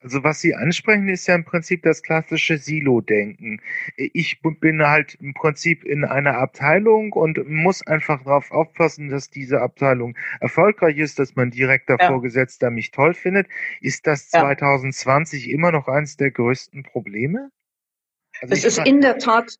[0.00, 3.60] Also was Sie ansprechen, ist ja im Prinzip das klassische Silo-Denken.
[3.96, 9.60] Ich bin halt im Prinzip in einer Abteilung und muss einfach darauf aufpassen, dass diese
[9.60, 12.06] Abteilung erfolgreich ist, dass mein direkter ja.
[12.06, 13.48] Vorgesetzter mich toll findet.
[13.80, 14.40] Ist das ja.
[14.40, 17.50] 2020 immer noch eines der größten Probleme?
[18.40, 19.56] Also es ist in der Tat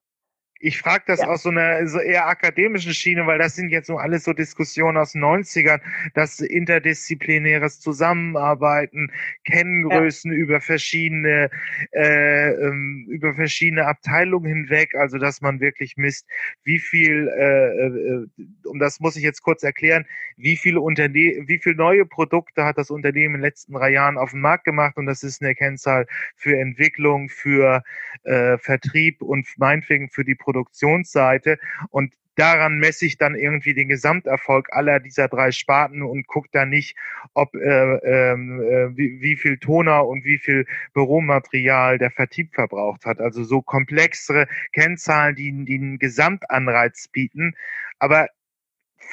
[0.61, 1.29] ich frage das ja.
[1.29, 4.97] aus so einer so eher akademischen Schiene, weil das sind jetzt so alles so Diskussionen
[4.97, 5.81] aus den 90ern,
[6.15, 9.13] das interdisziplinäres Zusammenarbeiten,
[9.45, 10.39] Kenngrößen ja.
[10.39, 11.51] über verschiedene
[11.93, 16.27] äh, ähm, über verschiedene Abteilungen hinweg, also dass man wirklich misst,
[16.65, 21.59] wie viel, äh, äh, und das muss ich jetzt kurz erklären, wie viele Unterne wie
[21.59, 24.97] viel neue Produkte hat das Unternehmen in den letzten drei Jahren auf den Markt gemacht
[24.97, 27.83] und das ist eine Kennzahl für Entwicklung, für
[28.25, 31.59] äh, Vertrieb und meinetwegen für die Produktionsseite
[31.91, 36.65] und daran messe ich dann irgendwie den Gesamterfolg aller dieser drei Sparten und gucke da
[36.65, 36.97] nicht,
[37.35, 43.05] ob äh, ähm, äh, wie, wie viel Toner und wie viel Büromaterial der Vertrieb verbraucht
[43.05, 43.21] hat.
[43.21, 47.55] Also so komplexere Kennzahlen, die, die einen Gesamtanreiz bieten.
[47.99, 48.29] Aber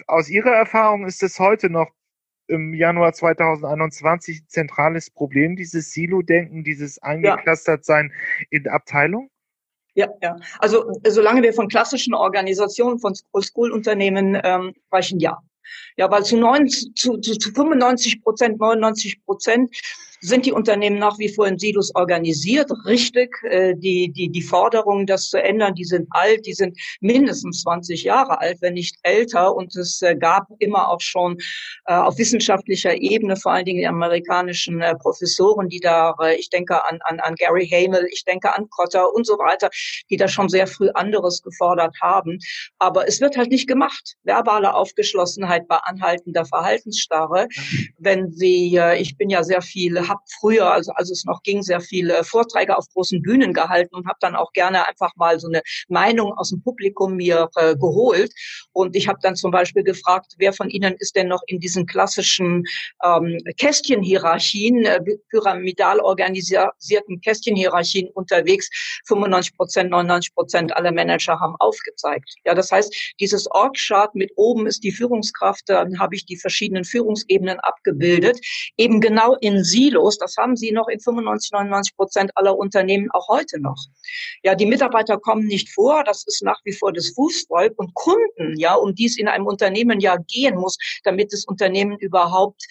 [0.08, 1.92] aus Ihrer Erfahrung ist es heute noch
[2.48, 8.14] im Januar 2021 zentrales Problem, dieses Silo-Denken, dieses Eingeklustert-Sein
[8.52, 9.32] in Abteilung?
[9.96, 10.36] Ja, ja.
[10.60, 15.38] Also solange wir von klassischen Organisationen, von School-Unternehmen ähm, sprechen, ja.
[15.98, 19.76] Ja, weil zu, 90, zu, zu, zu 95 Prozent, 99 Prozent
[20.26, 22.72] sind die Unternehmen nach wie vor in Silos organisiert.
[22.86, 27.62] Richtig, äh, die, die, die Forderungen, das zu ändern, die sind alt, die sind mindestens
[27.62, 29.56] 20 Jahre alt, wenn nicht älter.
[29.56, 31.38] Und es äh, gab immer auch schon
[31.86, 37.00] äh, auf wissenschaftlicher Ebene, vor allen Dingen die amerikanischen Professoren, die da, ich denke an,
[37.04, 39.70] an, an Gary Hamel, ich denke an Cotter und so weiter,
[40.10, 42.40] die da schon sehr früh anderes gefordert haben.
[42.80, 44.16] Aber es wird halt nicht gemacht.
[44.24, 47.48] Verbale Aufgeschlossenheit bei anhaltender Verhaltensstarre.
[47.98, 51.82] Wenn Sie, ich bin ja sehr viel habe früher, also als es noch ging, sehr
[51.82, 55.62] viele Vorträge auf großen Bühnen gehalten und habe dann auch gerne einfach mal so eine
[55.88, 58.32] Meinung aus dem Publikum mir äh, geholt.
[58.72, 61.86] Und ich habe dann zum Beispiel gefragt, wer von Ihnen ist denn noch in diesen
[61.86, 62.64] klassischen
[63.04, 65.00] ähm, Kästchenhierarchien, äh,
[65.30, 68.70] pyramidal organisierten Kästchenhierarchien unterwegs?
[69.08, 72.36] 95 Prozent, 99 Prozent aller Manager haben aufgezeigt.
[72.46, 76.86] Ja, das heißt, dieses Org-Chart mit oben ist die Führungskraft, dann habe ich die verschiedenen
[76.86, 78.40] Führungsebenen abgebildet,
[78.78, 83.10] eben genau in Silo Silos, das haben sie noch in 95, 99 Prozent aller Unternehmen
[83.12, 83.78] auch heute noch.
[84.44, 87.74] Ja, die Mitarbeiter kommen nicht vor, das ist nach wie vor das Fußvolk.
[87.78, 91.98] Und Kunden, ja, um die es in einem Unternehmen ja gehen muss, damit das Unternehmen
[91.98, 92.62] überhaupt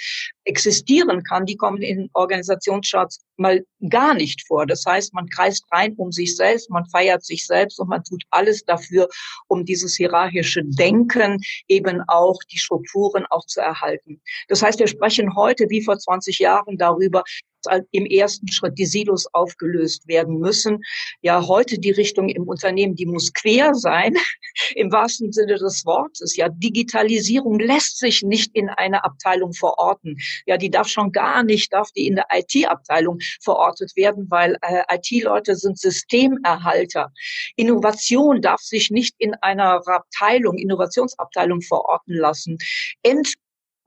[0.44, 4.66] existieren kann, die kommen in Organisationscharts mal gar nicht vor.
[4.66, 8.22] Das heißt, man kreist rein um sich selbst, man feiert sich selbst und man tut
[8.30, 9.08] alles dafür,
[9.48, 14.20] um dieses hierarchische Denken eben auch die Strukturen auch zu erhalten.
[14.48, 17.24] Das heißt, wir sprechen heute wie vor 20 Jahren darüber,
[17.90, 20.82] im ersten Schritt die Silos aufgelöst werden müssen.
[21.22, 24.14] Ja, heute die Richtung im Unternehmen, die muss quer sein,
[24.74, 26.36] im wahrsten Sinne des Wortes.
[26.36, 30.16] Ja, Digitalisierung lässt sich nicht in einer Abteilung verorten.
[30.46, 34.82] Ja, die darf schon gar nicht, darf die in der IT-Abteilung verortet werden, weil äh,
[34.90, 37.12] IT-Leute sind Systemerhalter.
[37.56, 42.58] Innovation darf sich nicht in einer Abteilung, Innovationsabteilung verorten lassen.
[43.02, 43.34] Ent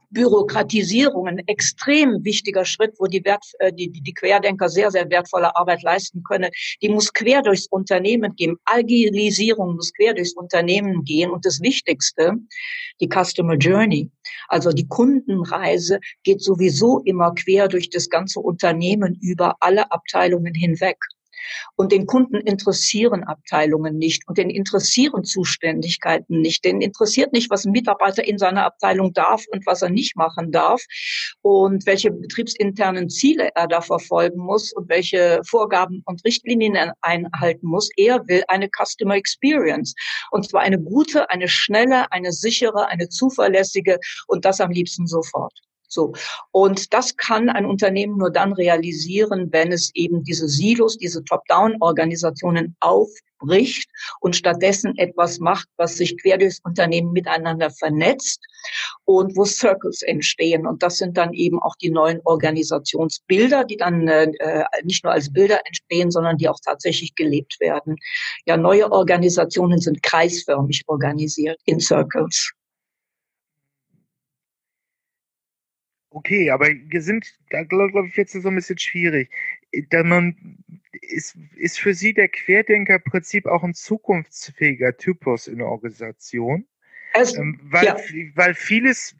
[0.09, 5.55] Bürokratisierung ein extrem wichtiger Schritt, wo die, Wert, äh, die, die Querdenker sehr, sehr wertvolle
[5.55, 6.49] Arbeit leisten können.
[6.81, 8.57] Die muss quer durchs Unternehmen gehen.
[8.65, 11.29] Agilisierung muss quer durchs Unternehmen gehen.
[11.29, 12.33] Und das Wichtigste,
[13.01, 14.09] die Customer Journey,
[14.47, 20.97] also die Kundenreise, geht sowieso immer quer durch das ganze Unternehmen über alle Abteilungen hinweg.
[21.75, 26.65] Und den Kunden interessieren Abteilungen nicht und den interessieren Zuständigkeiten nicht.
[26.65, 30.51] Den interessiert nicht, was ein Mitarbeiter in seiner Abteilung darf und was er nicht machen
[30.51, 30.81] darf
[31.41, 37.67] und welche betriebsinternen Ziele er da verfolgen muss und welche Vorgaben und Richtlinien er einhalten
[37.67, 37.89] muss.
[37.97, 39.93] Er will eine Customer Experience
[40.31, 45.53] und zwar eine gute, eine schnelle, eine sichere, eine zuverlässige und das am liebsten sofort.
[45.87, 46.13] So.
[46.51, 52.75] Und das kann ein Unternehmen nur dann realisieren, wenn es eben diese Silos, diese Top-Down-Organisationen
[52.81, 58.41] aufbricht und stattdessen etwas macht, was sich quer durchs Unternehmen miteinander vernetzt
[59.05, 60.67] und wo Circles entstehen.
[60.67, 65.31] Und das sind dann eben auch die neuen Organisationsbilder, die dann äh, nicht nur als
[65.31, 67.95] Bilder entstehen, sondern die auch tatsächlich gelebt werden.
[68.45, 72.51] Ja, neue Organisationen sind kreisförmig organisiert in Circles.
[76.17, 79.29] Okay, aber wir sind, da glaube glaub ich, jetzt so ein bisschen schwierig.
[79.91, 80.57] Da man,
[81.01, 86.65] ist, ist für Sie der Querdenker-Prinzip auch ein zukunftsfähiger Typus in der Organisation?
[87.17, 87.97] Also, ähm, weil, ja.
[88.35, 89.15] weil vieles,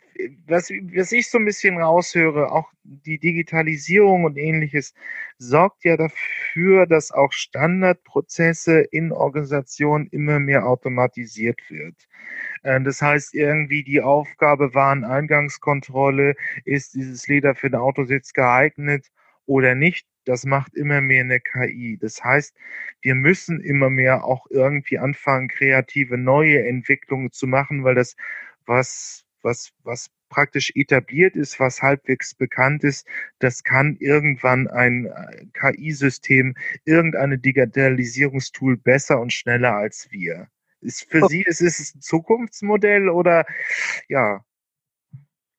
[0.48, 4.94] was, was ich so ein bisschen raushöre, auch die Digitalisierung und ähnliches,
[5.38, 11.96] sorgt ja dafür, dass auch Standardprozesse in Organisationen immer mehr automatisiert wird.
[12.64, 19.08] Äh, das heißt, irgendwie die Aufgabe Wareneingangskontrolle, ist dieses Leder für den Autositz geeignet
[19.46, 20.08] oder nicht?
[20.28, 21.98] Das macht immer mehr eine KI.
[22.00, 22.56] Das heißt,
[23.02, 28.16] wir müssen immer mehr auch irgendwie anfangen, kreative neue Entwicklungen zu machen, weil das,
[28.66, 33.08] was, was, was praktisch etabliert ist, was halbwegs bekannt ist,
[33.40, 40.50] das kann irgendwann ein äh, KI-System, irgendeine Digitalisierungstool besser und schneller als wir.
[40.82, 41.28] Ist für oh.
[41.28, 43.46] Sie ist es ein Zukunftsmodell oder
[44.10, 44.44] ja?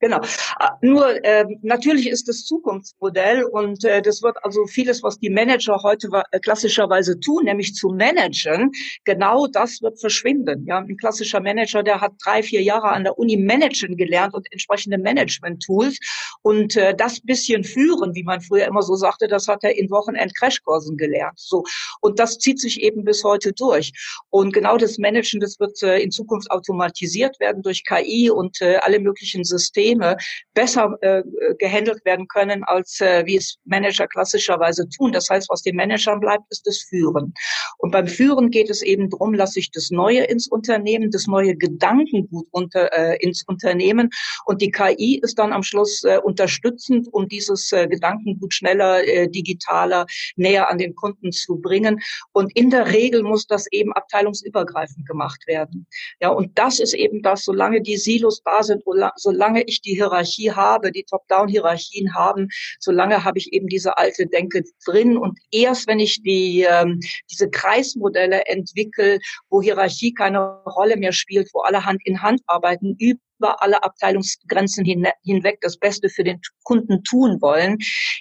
[0.01, 0.21] Genau.
[0.61, 5.31] Ah, nur äh, natürlich ist das Zukunftsmodell und äh, das wird also vieles, was die
[5.31, 8.71] Manager heute äh, klassischerweise tun, nämlich zu managen,
[9.05, 10.65] genau das wird verschwinden.
[10.67, 14.47] Ja, ein klassischer Manager, der hat drei, vier Jahre an der Uni managen gelernt und
[14.53, 15.99] entsprechende Management-Tools
[16.43, 19.91] und äh, das bisschen führen, wie man früher immer so sagte, das hat er in
[19.91, 21.41] Wochenend-Crashkursen gelernt.
[21.41, 21.65] So
[22.01, 23.93] und das zieht sich eben bis heute durch.
[24.31, 28.77] Und genau das Managen, das wird äh, in Zukunft automatisiert werden durch KI und äh,
[28.77, 30.16] alle möglichen Systeme Systeme
[30.55, 31.22] besser äh,
[31.59, 35.12] gehandelt werden können, als äh, wie es Manager klassischerweise tun.
[35.12, 37.33] Das heißt, was den Managern bleibt, ist das Führen.
[37.79, 41.57] Und beim Führen geht es eben darum, lasse ich das Neue ins Unternehmen, das neue
[41.57, 44.11] Gedankengut unter, äh, ins Unternehmen.
[44.46, 49.29] Und die KI ist dann am Schluss äh, unterstützend, um dieses äh, Gedankengut schneller, äh,
[49.29, 52.01] digitaler, näher an den Kunden zu bringen.
[52.33, 55.87] Und in der Regel muss das eben abteilungsübergreifend gemacht werden.
[56.20, 58.83] Ja, und das ist eben das, solange die Silos da sind,
[59.16, 62.49] solange ich ich die Hierarchie habe, die Top-Down-Hierarchien haben,
[62.81, 65.17] solange habe ich eben diese alte Denke drin.
[65.17, 71.49] Und erst wenn ich die, ähm, diese Kreismodelle entwickle, wo Hierarchie keine Rolle mehr spielt,
[71.53, 72.97] wo alle Hand in Hand arbeiten,
[73.38, 77.79] über alle Abteilungsgrenzen hin, hinweg das Beste für den Kunden tun wollen,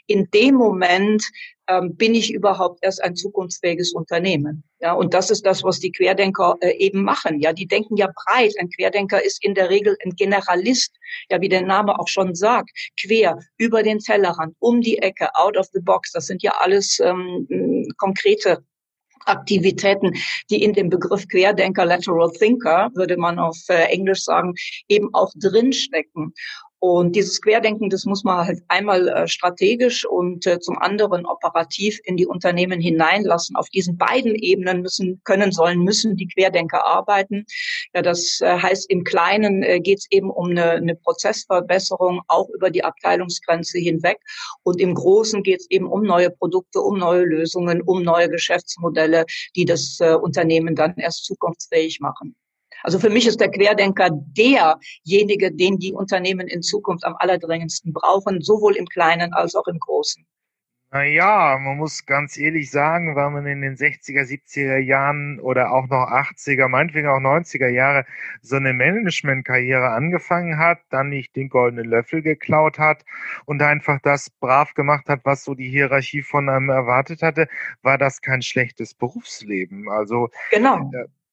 [0.07, 1.23] in dem Moment
[1.67, 4.63] ähm, bin ich überhaupt erst ein zukunftsfähiges Unternehmen.
[4.79, 7.41] Ja, und das ist das, was die Querdenker äh, eben machen.
[7.41, 8.53] Ja, die denken ja breit.
[8.59, 10.95] Ein Querdenker ist in der Regel ein Generalist.
[11.29, 15.57] Ja, wie der Name auch schon sagt, quer über den Tellerrand, um die Ecke, out
[15.57, 16.11] of the box.
[16.11, 18.63] Das sind ja alles ähm, konkrete
[19.27, 20.13] Aktivitäten,
[20.49, 24.53] die in dem Begriff Querdenker, Lateral Thinker, würde man auf äh, Englisch sagen,
[24.87, 26.33] eben auch drinstecken.
[26.79, 31.99] Und dieses Querdenken, das muss man halt einmal äh, strategisch und äh, zum anderen operativ
[32.03, 33.55] in die Unternehmen hineinlassen.
[33.55, 37.45] Auf diesen beiden Ebenen müssen, können, sollen, müssen die Querdenker arbeiten.
[37.95, 42.69] Ja, das äh, heißt, im Kleinen geht es eben um eine, eine Prozessverbesserung, auch über
[42.69, 44.19] die Abteilungsgrenze hinweg.
[44.63, 49.25] Und im Großen geht es eben um neue Produkte, um neue Lösungen, um neue Geschäftsmodelle,
[49.55, 52.35] die das Unternehmen dann erst zukunftsfähig machen.
[52.83, 58.41] Also für mich ist der Querdenker derjenige, den die Unternehmen in Zukunft am allerdringendsten brauchen,
[58.41, 60.25] sowohl im Kleinen als auch im Großen.
[60.89, 65.85] Naja, man muss ganz ehrlich sagen, weil man in den 60er, 70er Jahren oder auch
[65.87, 68.05] noch 80er, meinetwegen auch 90er Jahre
[68.41, 73.03] so eine Managementkarriere angefangen hat, dann nicht den goldenen Löffel geklaut hat
[73.45, 77.49] und einfach das brav gemacht hat, was so die Hierarchie von einem erwartet hatte,
[77.81, 79.89] war das kein schlechtes Berufsleben.
[79.89, 80.89] Also genau.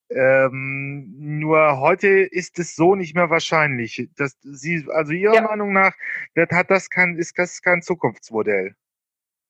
[0.08, 4.08] Äh, ähm, nur heute ist es so nicht mehr wahrscheinlich.
[4.16, 5.42] Dass Sie, also Ihrer ja.
[5.42, 5.94] Meinung nach,
[6.36, 8.74] hat das kein, ist das kein Zukunftsmodell?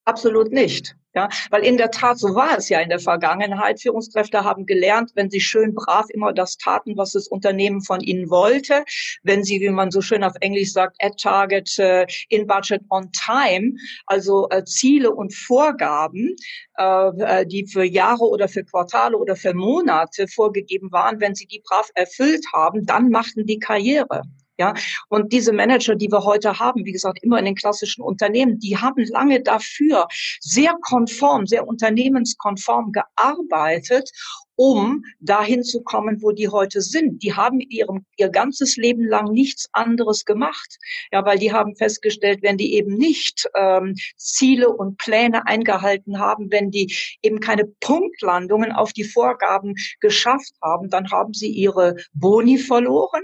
[0.05, 0.95] Absolut nicht.
[1.15, 3.81] Ja, weil in der Tat, so war es ja in der Vergangenheit.
[3.81, 8.29] Führungskräfte haben gelernt, wenn sie schön brav immer das taten, was das Unternehmen von ihnen
[8.31, 8.85] wollte,
[9.23, 13.13] wenn sie, wie man so schön auf Englisch sagt, at target, uh, in budget, on
[13.13, 16.35] time, also uh, Ziele und Vorgaben,
[16.81, 17.13] uh,
[17.47, 21.89] die für Jahre oder für Quartale oder für Monate vorgegeben waren, wenn sie die brav
[21.95, 24.23] erfüllt haben, dann machten die Karriere.
[24.57, 24.75] Ja,
[25.09, 28.77] und diese Manager, die wir heute haben, wie gesagt, immer in den klassischen Unternehmen, die
[28.77, 30.07] haben lange dafür
[30.41, 34.11] sehr konform, sehr unternehmenskonform gearbeitet
[34.57, 37.23] um dahin zu kommen, wo die heute sind.
[37.23, 40.79] Die haben ihrem, ihr ganzes Leben lang nichts anderes gemacht.
[41.13, 46.51] Ja, weil die haben festgestellt, wenn die eben nicht ähm, Ziele und Pläne eingehalten haben,
[46.51, 52.59] wenn die eben keine Punktlandungen auf die Vorgaben geschafft haben, dann haben sie ihre Boni
[52.59, 53.23] verloren.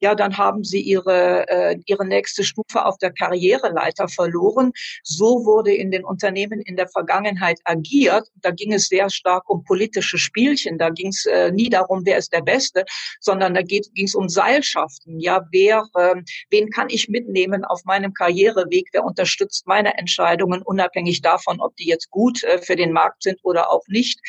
[0.00, 4.72] Ja, dann haben sie ihre, äh, ihre nächste Stufe auf der Karriereleiter verloren.
[5.02, 8.28] So wurde in den Unternehmen in der Vergangenheit agiert.
[8.36, 10.78] Da ging es sehr stark um politische Spielchen Spielchen.
[10.78, 12.84] Da ging es äh, nie darum, wer ist der Beste,
[13.20, 15.20] sondern da ging es um Seilschaften.
[15.20, 16.14] Ja, wer, äh,
[16.50, 18.88] wen kann ich mitnehmen auf meinem Karriereweg?
[18.92, 23.38] Wer unterstützt meine Entscheidungen, unabhängig davon, ob die jetzt gut äh, für den Markt sind
[23.42, 24.20] oder auch nicht?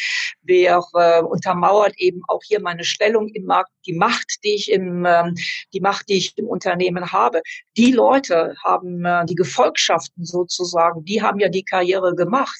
[0.41, 5.05] Wer äh, untermauert eben auch hier meine Stellung im Markt, die Macht, die ich im,
[5.05, 5.35] ähm,
[5.73, 7.41] die Macht, die ich im Unternehmen habe?
[7.77, 12.59] Die Leute haben äh, die Gefolgschaften sozusagen, die haben ja die Karriere gemacht.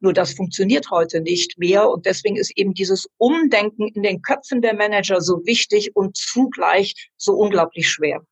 [0.00, 4.62] Nur das funktioniert heute nicht mehr und deswegen ist eben dieses Umdenken in den Köpfen
[4.62, 8.22] der Manager so wichtig und zugleich so unglaublich schwer.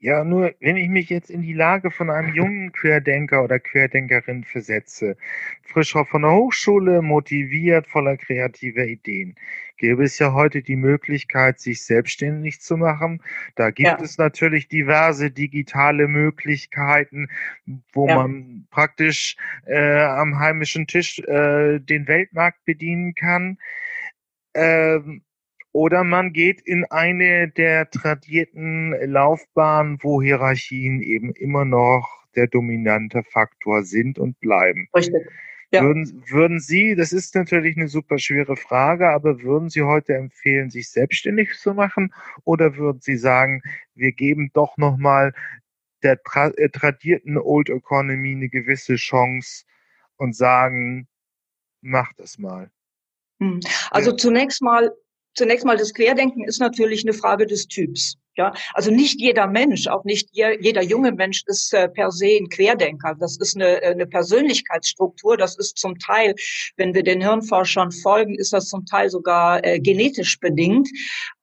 [0.00, 4.44] Ja, nur wenn ich mich jetzt in die Lage von einem jungen Querdenker oder Querdenkerin
[4.44, 5.16] versetze,
[5.64, 9.34] frisch von der Hochschule, motiviert, voller kreativer Ideen,
[9.76, 13.22] gäbe es ja heute die Möglichkeit, sich selbstständig zu machen.
[13.56, 14.00] Da gibt ja.
[14.00, 17.28] es natürlich diverse digitale Möglichkeiten,
[17.92, 18.14] wo ja.
[18.14, 19.36] man praktisch
[19.66, 23.58] äh, am heimischen Tisch äh, den Weltmarkt bedienen kann.
[24.58, 25.22] Ähm,
[25.72, 33.22] oder man geht in eine der tradierten Laufbahnen, wo Hierarchien eben immer noch der dominante
[33.22, 34.88] Faktor sind und bleiben.
[34.94, 35.28] Richtig.
[35.70, 35.82] Ja.
[35.82, 40.70] Würden, würden Sie, das ist natürlich eine super schwere Frage, aber würden Sie heute empfehlen,
[40.70, 43.60] sich selbstständig zu machen oder würden Sie sagen,
[43.94, 45.34] wir geben doch nochmal
[46.02, 49.64] der tra äh, tradierten Old Economy eine gewisse Chance
[50.16, 51.06] und sagen,
[51.82, 52.70] mach das mal?
[53.40, 53.60] Hm.
[53.90, 54.92] Also zunächst mal,
[55.34, 58.16] zunächst mal das Querdenken ist natürlich eine Frage des Typs.
[58.38, 62.48] Ja, also nicht jeder Mensch, auch nicht jeder junge Mensch ist äh, per se ein
[62.48, 63.16] Querdenker.
[63.18, 65.36] Das ist eine, äh, eine Persönlichkeitsstruktur.
[65.36, 66.36] Das ist zum Teil,
[66.76, 70.88] wenn wir den Hirnforschern folgen, ist das zum Teil sogar äh, genetisch bedingt.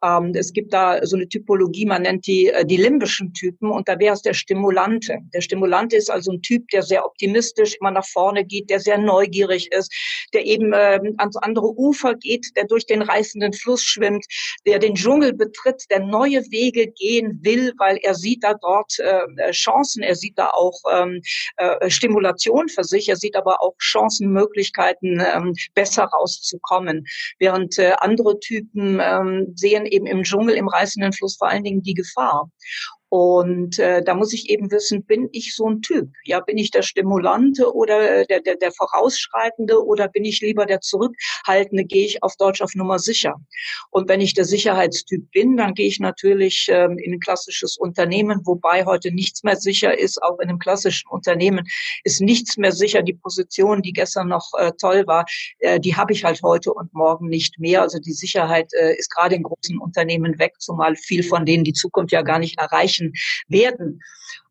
[0.05, 3.89] Ähm, es gibt da so eine Typologie, man nennt die äh, die limbischen Typen und
[3.89, 5.17] da wäre es der Stimulante.
[5.33, 8.99] Der Stimulante ist also ein Typ, der sehr optimistisch immer nach vorne geht, der sehr
[8.99, 9.93] neugierig ist,
[10.33, 14.25] der eben äh, ans andere Ufer geht, der durch den reißenden Fluss schwimmt,
[14.65, 19.51] der den Dschungel betritt, der neue Wege gehen will, weil er sieht da dort äh,
[19.51, 21.21] Chancen, er sieht da auch ähm,
[21.57, 27.05] äh, Stimulation für sich, er sieht aber auch Chancen, Möglichkeiten, ähm, besser rauszukommen.
[27.39, 31.81] Während äh, andere Typen ähm, sehen eben im Dschungel, im reißenden Fluss vor allen Dingen
[31.81, 32.49] die Gefahr.
[33.17, 36.09] Und äh, da muss ich eben wissen, bin ich so ein Typ?
[36.25, 40.65] Ja, bin ich der Stimulante oder äh, der, der, der Vorausschreitende oder bin ich lieber
[40.65, 41.85] der Zurückhaltende?
[41.85, 43.35] Gehe ich auf Deutsch auf Nummer sicher?
[43.89, 48.41] Und wenn ich der Sicherheitstyp bin, dann gehe ich natürlich ähm, in ein klassisches Unternehmen,
[48.43, 50.21] wobei heute nichts mehr sicher ist.
[50.21, 51.65] Auch in einem klassischen Unternehmen
[52.03, 53.01] ist nichts mehr sicher.
[53.01, 55.23] Die Position, die gestern noch äh, toll war,
[55.59, 57.81] äh, die habe ich halt heute und morgen nicht mehr.
[57.81, 61.71] Also die Sicherheit äh, ist gerade in großen Unternehmen weg, zumal viel von denen die
[61.71, 64.01] Zukunft ja gar nicht erreichen Menschen werden.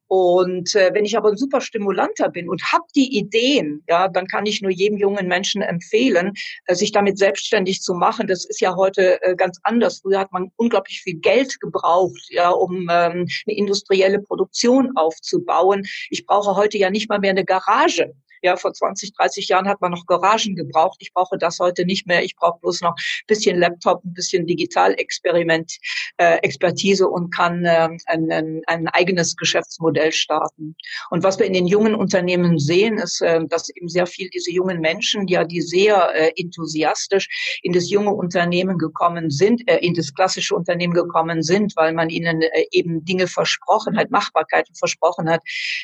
[0.07, 4.27] Und äh, wenn ich aber ein super Stimulanter bin und habe die Ideen, ja, dann
[4.27, 6.35] kann ich nur jedem jungen Menschen empfehlen,
[6.67, 8.27] äh, sich damit selbstständig zu machen.
[8.27, 10.01] Das ist ja heute äh, ganz anders.
[10.03, 15.85] Früher hat man unglaublich viel Geld gebraucht, ja, um ähm, eine industrielle Produktion aufzubauen.
[16.11, 18.15] Ich brauche heute ja nicht mal mehr eine Garage.
[18.43, 20.99] Ja, vor 20, 30 Jahren hat man noch Garagen gebraucht.
[21.01, 22.23] Ich brauche das heute nicht mehr.
[22.25, 25.73] Ich brauche bloß noch ein bisschen Laptop, ein bisschen Digitalexperiment,
[26.19, 30.77] äh, Expertise und kann äh, ein, ein, ein eigenes Geschäftsmodell starten.
[31.11, 34.51] Und was wir in den jungen Unternehmen sehen, ist, äh, dass eben sehr viel diese
[34.51, 39.95] jungen Menschen, ja, die sehr äh, enthusiastisch in das junge Unternehmen gekommen sind, äh, in
[39.95, 45.29] das klassische Unternehmen gekommen sind, weil man ihnen äh, eben Dinge versprochen hat, Machbarkeiten versprochen
[45.29, 45.43] hat,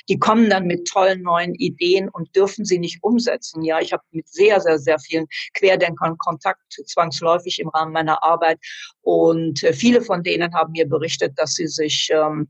[0.08, 3.62] die kommen dann mit tollen neuen Ideen und dürfen dürfen sie nicht umsetzen.
[3.62, 8.58] Ja, ich habe mit sehr, sehr, sehr vielen Querdenkern Kontakt zwangsläufig im Rahmen meiner Arbeit
[9.02, 12.48] und äh, viele von denen haben mir berichtet, dass sie sich ähm,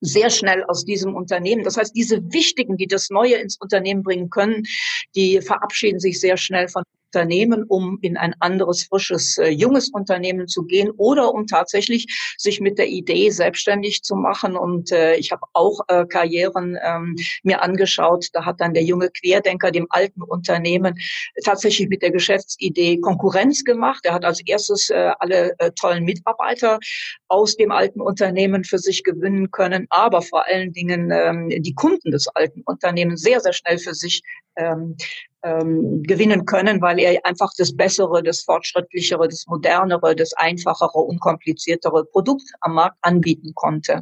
[0.00, 1.64] sehr schnell aus diesem Unternehmen.
[1.64, 4.62] Das heißt, diese Wichtigen, die das Neue ins Unternehmen bringen können,
[5.14, 6.82] die verabschieden sich sehr schnell von
[7.16, 12.60] Unternehmen, um in ein anderes, frisches, äh, junges Unternehmen zu gehen oder um tatsächlich sich
[12.60, 14.54] mit der Idee selbstständig zu machen.
[14.54, 18.26] Und äh, ich habe auch äh, Karrieren ähm, mir angeschaut.
[18.34, 20.98] Da hat dann der junge Querdenker dem alten Unternehmen
[21.42, 24.04] tatsächlich mit der Geschäftsidee Konkurrenz gemacht.
[24.04, 26.78] Er hat als erstes äh, alle äh, tollen Mitarbeiter
[27.28, 32.10] aus dem alten Unternehmen für sich gewinnen können, aber vor allen Dingen ähm, die Kunden
[32.10, 34.20] des alten Unternehmens sehr, sehr schnell für sich
[34.56, 34.96] ähm,
[35.42, 42.04] ähm, gewinnen können, weil er einfach das bessere, das fortschrittlichere, das modernere, das einfachere, unkompliziertere
[42.06, 44.00] Produkt am Markt anbieten konnte.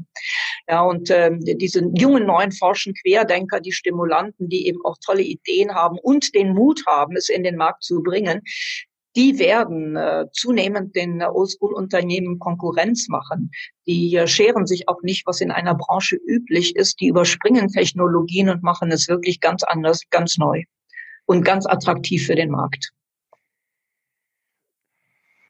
[0.69, 5.75] Ja, und ähm, diese jungen neuen forschen Querdenker, die Stimulanten, die eben auch tolle Ideen
[5.75, 8.41] haben und den Mut haben, es in den Markt zu bringen,
[9.17, 13.53] die werden äh, zunehmend den Oldschool-Unternehmen Konkurrenz machen.
[13.87, 17.01] Die äh, scheren sich auch nicht, was in einer Branche üblich ist.
[17.01, 20.65] Die überspringen Technologien und machen es wirklich ganz anders, ganz neu
[21.27, 22.93] und ganz attraktiv für den Markt.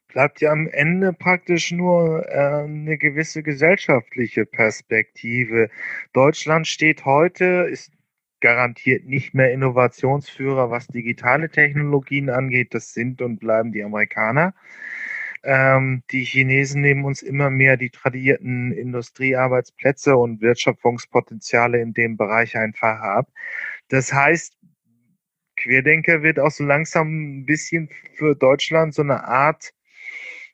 [0.07, 5.69] Bleibt ja am Ende praktisch nur äh, eine gewisse gesellschaftliche Perspektive.
[6.13, 7.91] Deutschland steht heute, ist
[8.39, 12.73] garantiert nicht mehr Innovationsführer, was digitale Technologien angeht.
[12.73, 14.53] Das sind und bleiben die Amerikaner.
[15.43, 22.55] Ähm, die Chinesen nehmen uns immer mehr die tradierten Industriearbeitsplätze und Wirtschaftungspotenziale in dem Bereich
[22.55, 23.29] einfach ab.
[23.89, 24.57] Das heißt,
[25.57, 29.73] Querdenker wird auch so langsam ein bisschen für Deutschland so eine Art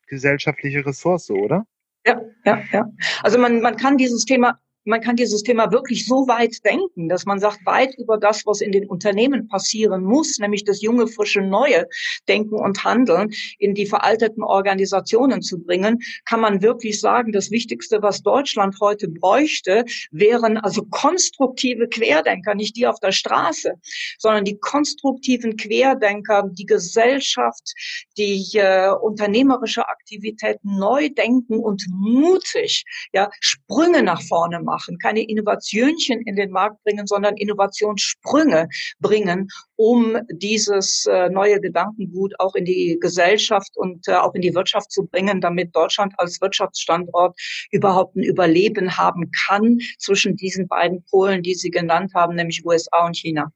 [0.07, 1.65] gesellschaftliche Ressource, oder?
[2.05, 2.85] Ja, ja, ja.
[3.23, 7.25] Also man, man kann dieses Thema man kann dieses Thema wirklich so weit denken, dass
[7.25, 11.41] man sagt, weit über das, was in den Unternehmen passieren muss, nämlich das junge, frische,
[11.41, 11.87] neue
[12.27, 18.01] Denken und Handeln in die veralteten Organisationen zu bringen, kann man wirklich sagen, das Wichtigste,
[18.01, 23.73] was Deutschland heute bräuchte, wären also konstruktive Querdenker, nicht die auf der Straße,
[24.17, 27.73] sondern die konstruktiven Querdenker, die Gesellschaft,
[28.17, 35.21] die äh, unternehmerische Aktivitäten neu denken und mutig, ja, Sprünge nach vorne machen machen, keine
[35.21, 38.69] Innovationchen in den Markt bringen, sondern Innovationssprünge
[38.99, 44.55] bringen, um dieses äh, neue Gedankengut auch in die Gesellschaft und äh, auch in die
[44.55, 47.37] Wirtschaft zu bringen, damit Deutschland als Wirtschaftsstandort
[47.71, 53.05] überhaupt ein Überleben haben kann zwischen diesen beiden Polen, die Sie genannt haben, nämlich USA
[53.05, 53.51] und China.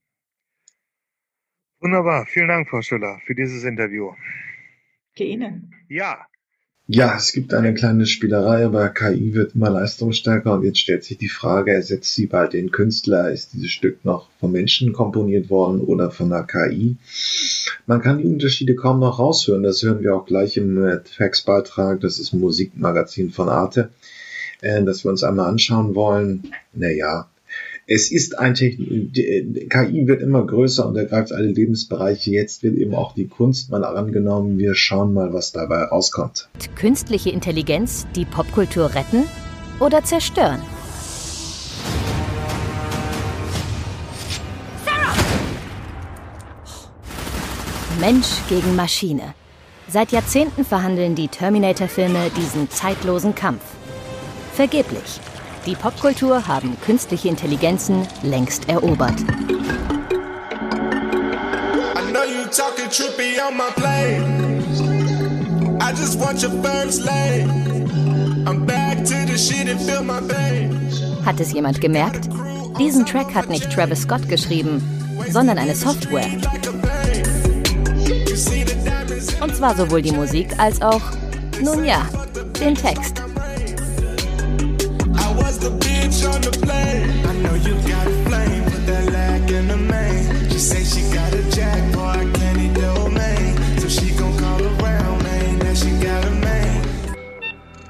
[1.79, 2.25] Wunderbar.
[2.25, 4.11] Vielen Dank, Frau Schüller, für dieses Interview.
[5.17, 5.73] Ihnen.
[5.87, 6.27] Ja,
[6.87, 11.17] ja, es gibt eine kleine Spielerei, aber KI wird immer leistungsstärker und jetzt stellt sich
[11.17, 13.31] die Frage, ersetzt sie bald den Künstler?
[13.31, 16.97] Ist dieses Stück noch vom Menschen komponiert worden oder von der KI?
[17.87, 19.63] Man kann die Unterschiede kaum noch raushören.
[19.63, 22.01] Das hören wir auch gleich im Fax-Beitrag.
[22.01, 23.89] Das ist ein Musikmagazin von Arte,
[24.61, 26.51] äh, das wir uns einmal anschauen wollen.
[26.73, 27.29] Naja,
[27.87, 32.31] es ist ein Technik, KI wird immer größer und ergreift alle Lebensbereiche.
[32.31, 34.57] Jetzt wird eben auch die Kunst mal angenommen.
[34.57, 36.49] Wir schauen mal, was dabei rauskommt.
[36.75, 39.23] Künstliche Intelligenz, die Popkultur retten
[39.79, 40.59] oder zerstören?
[47.99, 49.35] Mensch gegen Maschine.
[49.87, 53.61] Seit Jahrzehnten verhandeln die Terminator-Filme diesen zeitlosen Kampf.
[54.53, 55.19] Vergeblich.
[55.65, 59.15] Die Popkultur haben künstliche Intelligenzen längst erobert.
[71.25, 72.29] Hat es jemand gemerkt?
[72.77, 74.83] Diesen Track hat nicht Travis Scott geschrieben,
[75.31, 76.29] sondern eine Software.
[79.41, 81.01] Und zwar sowohl die Musik als auch,
[81.59, 82.07] nun ja,
[82.59, 83.24] den Text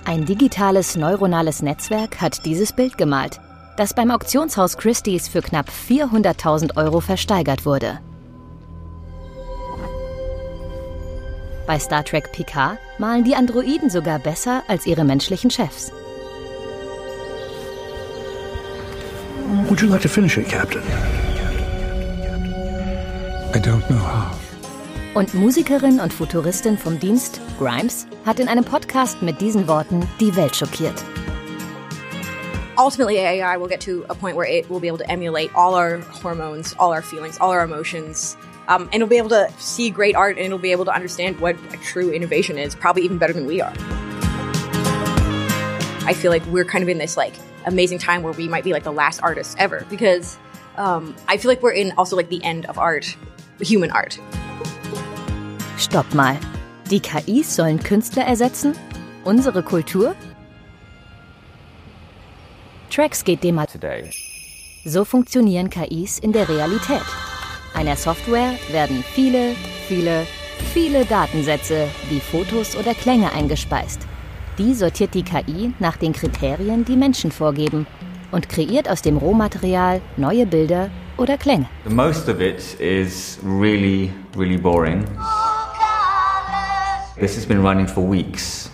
[0.05, 3.41] Ein digitales neuronales Netzwerk hat dieses Bild gemalt,
[3.75, 7.99] das beim Auktionshaus Christie's für knapp 400.000 Euro versteigert wurde.
[11.67, 15.91] Bei Star Trek Picard malen die Androiden sogar besser als ihre menschlichen Chefs.
[19.45, 20.81] Would you like to finish it, Captain?
[23.53, 24.35] I don't know how.
[25.13, 30.35] Und Musikerin und Futuristin vom Dienst, Grimes, hat in einem Podcast mit diesen Worten die
[30.35, 31.03] Welt schockiert.
[32.75, 35.75] Ultimately, AI will get to a point where it will be able to emulate all
[35.75, 38.35] our hormones, all our feelings, all our emotions,
[38.67, 41.39] um, and it'll be able to see great art and it'll be able to understand
[41.39, 43.73] what a true innovation is, probably even better than we are.
[46.07, 47.35] I feel like we're kind of in this like
[47.65, 50.37] amazing time where we might be like the last artists ever because
[50.77, 53.17] um, I feel like we're in also like the end of art,
[53.59, 54.19] human art.
[55.77, 56.37] Stopp mal.
[56.89, 58.75] Die KIs sollen Künstler ersetzen?
[59.23, 60.15] Unsere Kultur?
[62.89, 63.65] Tracks geht dem mal.
[63.65, 64.11] today.
[64.85, 67.01] So funktionieren KIs in der Realität.
[67.73, 69.55] Einer Software werden viele,
[69.87, 70.27] viele,
[70.73, 74.07] viele Datensätze wie Fotos oder Klänge eingespeist.
[74.57, 77.85] Die sortiert die KI nach den Kriterien, die Menschen vorgeben
[78.31, 81.65] und kreiert aus dem Rohmaterial neue Bilder oder Klänge.
[81.85, 85.03] The most of it is really, really boring.
[87.19, 88.71] This has been running for weeks.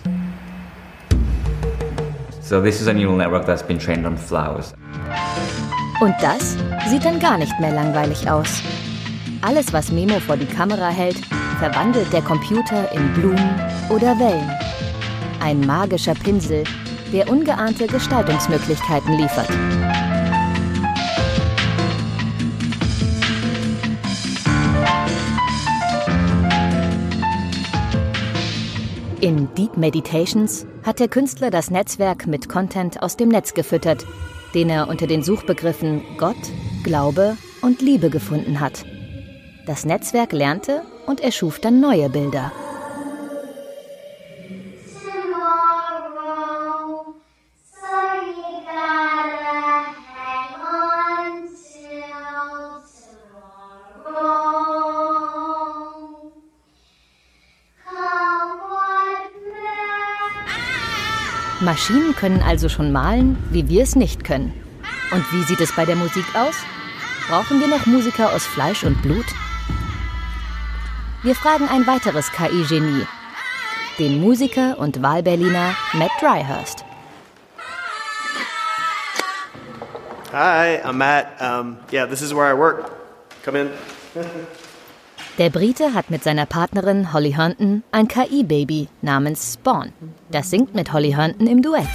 [2.40, 4.72] So this is a neural network that's been trained on flowers.
[6.00, 6.56] Und das
[6.88, 8.62] sieht dann gar nicht mehr langweilig aus.
[9.40, 11.18] Alles, was Memo vor die Kamera hält,
[11.58, 14.61] verwandelt der Computer in Blumen oder Wellen.
[15.42, 16.62] Ein magischer Pinsel,
[17.12, 19.50] der ungeahnte Gestaltungsmöglichkeiten liefert.
[29.20, 34.06] In Deep Meditations hat der Künstler das Netzwerk mit Content aus dem Netz gefüttert,
[34.54, 36.36] den er unter den Suchbegriffen Gott,
[36.84, 38.84] Glaube und Liebe gefunden hat.
[39.66, 42.52] Das Netzwerk lernte und erschuf dann neue Bilder.
[61.62, 64.52] Maschinen können also schon malen, wie wir es nicht können.
[65.12, 66.56] Und wie sieht es bei der Musik aus?
[67.28, 69.26] Brauchen wir noch Musiker aus Fleisch und Blut?
[71.22, 73.06] Wir fragen ein weiteres KI-Genie,
[73.98, 76.84] den Musiker und Wahlberliner Matt Dryhurst.
[80.32, 81.40] Hi, I'm Matt.
[81.40, 82.90] Um, yeah, this is where I work.
[83.44, 83.70] Come in.
[85.38, 89.90] Der Brite hat mit seiner Partnerin Holly Herndon ein KI-Baby namens Spawn.
[90.30, 91.88] Das singt mit Holly Herndon im Duett.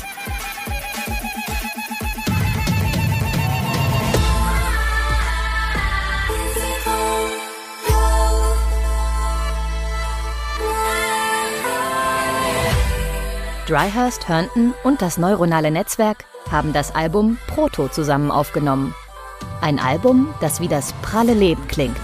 [13.68, 18.96] Dryhurst, Herndon und das neuronale Netzwerk haben das Album Proto zusammen aufgenommen.
[19.62, 21.98] Ein Album, das wie das pralle Leben klingt.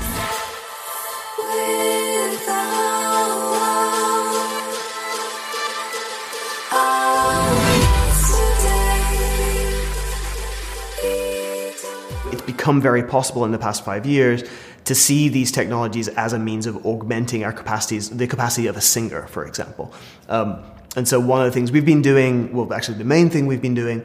[12.64, 14.42] Become very possible in the past five years
[14.86, 18.82] to see these technologies as a means of augmenting our capacities, the capacity of a
[18.82, 19.94] singer, for example.
[20.30, 20.64] Um,
[20.96, 23.62] and so, one of the things we've been doing, well, actually, the main thing we've
[23.62, 24.02] been doing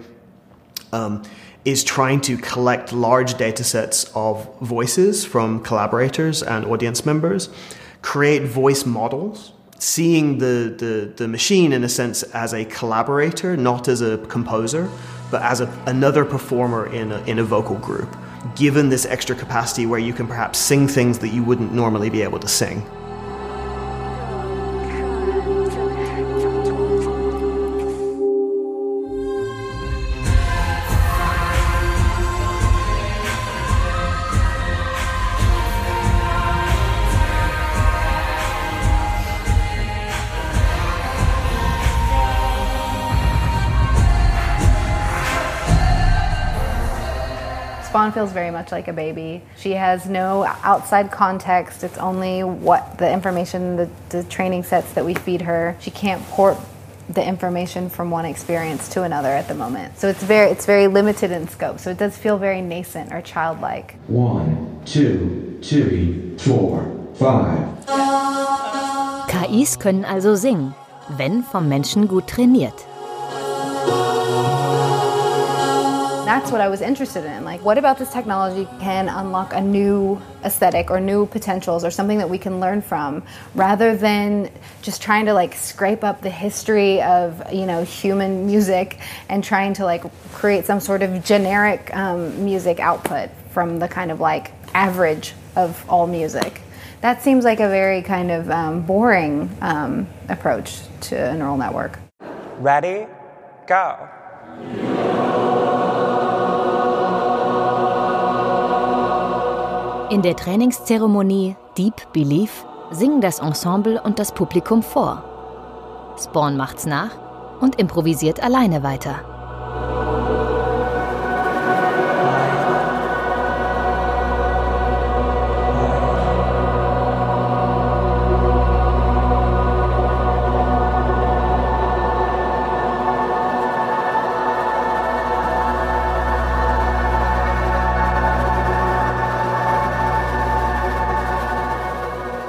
[0.92, 1.22] um,
[1.64, 7.50] is trying to collect large data sets of voices from collaborators and audience members,
[8.02, 13.86] create voice models, seeing the, the, the machine in a sense as a collaborator, not
[13.86, 14.90] as a composer,
[15.30, 18.09] but as a, another performer in a, in a vocal group,
[18.55, 22.22] given this extra capacity where you can perhaps sing things that you wouldn't normally be
[22.22, 22.84] able to sing.
[48.19, 49.41] Feels very much like a baby.
[49.59, 51.85] She has no outside context.
[51.85, 55.77] It's only what the information, the, the training sets that we feed her.
[55.79, 56.57] She can't port
[57.09, 59.97] the information from one experience to another at the moment.
[60.01, 61.79] So it's very it's very limited in scope.
[61.79, 63.95] So it does feel very nascent or childlike.
[64.09, 67.69] One, two, three, four, five.
[69.29, 70.75] KIs können also singen,
[71.16, 72.85] wenn vom Menschen gut trainiert.
[76.29, 77.43] That's what I was interested in.
[77.43, 82.18] Like, what about this technology can unlock a new aesthetic or new potentials or something
[82.18, 83.22] that we can learn from
[83.55, 84.51] rather than
[84.83, 88.99] just trying to like scrape up the history of, you know, human music
[89.31, 94.11] and trying to like create some sort of generic um, music output from the kind
[94.11, 96.61] of like average of all music.
[97.01, 101.99] That seems like a very kind of um, boring um, approach to a neural network.
[102.59, 103.07] Ready?
[103.66, 104.11] Go.
[110.11, 115.22] In der Trainingszeremonie Deep Belief singen das Ensemble und das Publikum vor.
[116.18, 117.11] Spawn macht's nach
[117.61, 119.38] und improvisiert alleine weiter.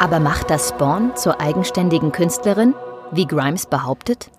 [0.10, 2.74] Aber macht das Spawn zur eigenständigen Künstlerin,
[3.12, 4.32] wie Grimes behauptet?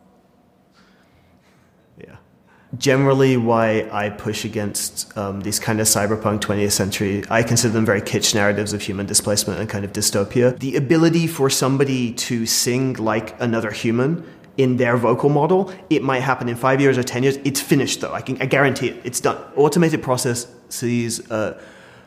[2.79, 7.85] generally why I push against um, these kind of cyberpunk 20th century, I consider them
[7.85, 10.59] very kitsch narratives of human displacement and kind of dystopia.
[10.59, 14.25] The ability for somebody to sing like another human
[14.57, 17.39] in their vocal model, it might happen in five years or 10 years.
[17.45, 18.13] It's finished though.
[18.13, 19.01] I can I guarantee it.
[19.05, 19.37] It's done.
[19.57, 21.61] Automated processes uh,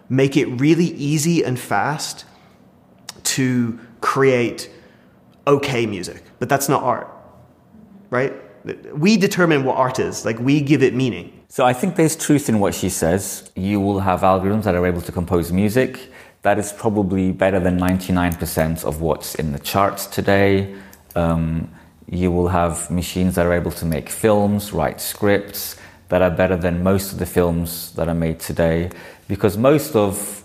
[0.09, 2.25] make it really easy and fast
[3.23, 4.69] to create
[5.47, 7.07] okay music, but that's not art,
[8.09, 8.33] right?
[8.93, 10.25] we determine what art is.
[10.25, 11.41] Like we give it meaning.
[11.49, 13.51] So I think there's truth in what she says.
[13.55, 16.11] You will have algorithms that are able to compose music.
[16.41, 20.75] That is probably better than 99% of what's in the charts today.
[21.15, 21.71] Um,
[22.09, 25.77] you will have machines that are able to make films, write scripts
[26.09, 28.91] that are better than most of the films that are made today,
[29.27, 30.42] because most of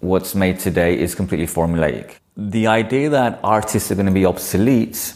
[0.00, 2.16] what's made today is completely formulaic.
[2.36, 5.14] The idea that artists are going to be obsolete,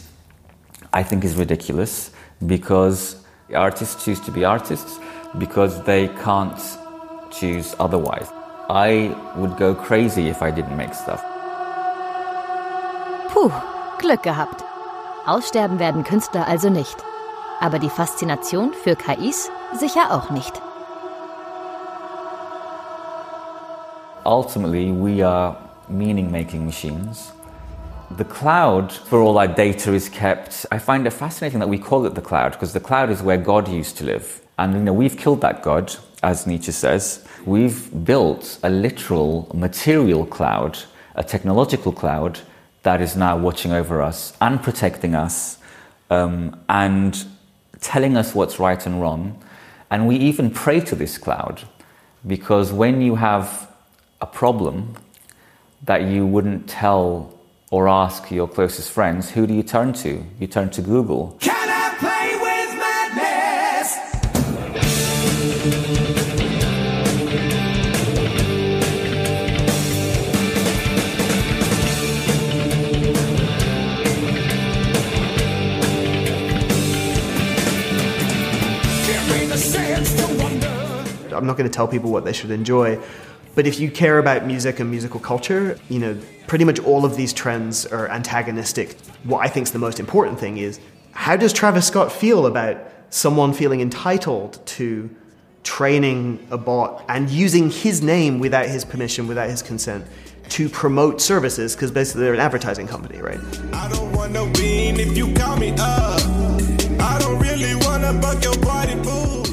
[0.93, 2.11] I think, is ridiculous
[2.45, 3.15] because
[3.53, 4.99] artists choose to be artists
[5.37, 6.59] because they can't
[7.31, 8.27] choose otherwise.
[8.69, 11.21] I would go crazy if I didn't make stuff.
[13.29, 13.51] Puh,
[13.99, 14.63] Glück gehabt.
[15.25, 16.97] Aussterben werden Künstler also nicht.
[17.59, 20.61] Aber die Faszination für KIs sicher auch nicht.
[24.25, 25.57] Ultimately, we are
[25.89, 27.31] meaning making machines.
[28.11, 32.05] The cloud, for all our data is kept, I find it fascinating that we call
[32.05, 34.41] it the cloud because the cloud is where God used to live.
[34.59, 37.25] And you know, we've killed that God, as Nietzsche says.
[37.45, 40.77] We've built a literal material cloud,
[41.15, 42.39] a technological cloud
[42.83, 45.57] that is now watching over us and protecting us
[46.11, 47.25] um, and
[47.79, 49.41] telling us what's right and wrong.
[49.89, 51.63] And we even pray to this cloud
[52.27, 53.70] because when you have
[54.21, 54.93] a problem
[55.83, 57.37] that you wouldn't tell
[57.71, 60.23] or ask your closest friends, who do you turn to?
[60.39, 61.37] You turn to Google.
[81.33, 82.99] I'm not going to tell people what they should enjoy.
[83.53, 87.17] But if you care about music and musical culture, you know, pretty much all of
[87.17, 88.97] these trends are antagonistic.
[89.23, 90.79] What I think is the most important thing is
[91.11, 92.77] how does Travis Scott feel about
[93.09, 95.09] someone feeling entitled to
[95.63, 100.05] training a bot and using his name without his permission, without his consent,
[100.49, 101.75] to promote services?
[101.75, 103.39] Because basically they're an advertising company, right?
[103.73, 106.21] I don't want no bean if you call me up.
[106.99, 109.43] I don't really wanna buck your party boo.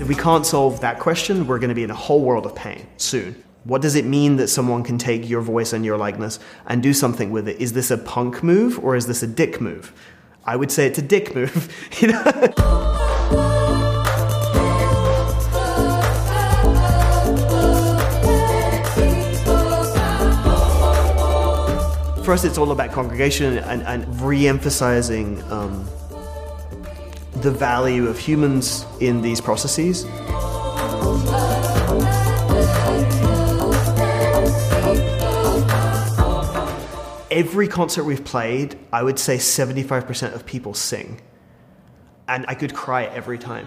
[0.00, 2.54] If we can't solve that question, we're going to be in a whole world of
[2.54, 3.44] pain soon.
[3.68, 6.94] What does it mean that someone can take your voice and your likeness and do
[6.94, 7.60] something with it?
[7.60, 9.92] Is this a punk move or is this a dick move?
[10.46, 11.70] I would say it's a dick move.
[12.00, 12.22] you know?
[22.24, 25.86] For us, it's all about congregation and, and re-emphasizing um,
[27.42, 30.06] the value of humans in these processes.
[37.30, 41.20] Every concert we've played, I would say 75% of people sing.
[42.26, 43.66] And I could cry every time.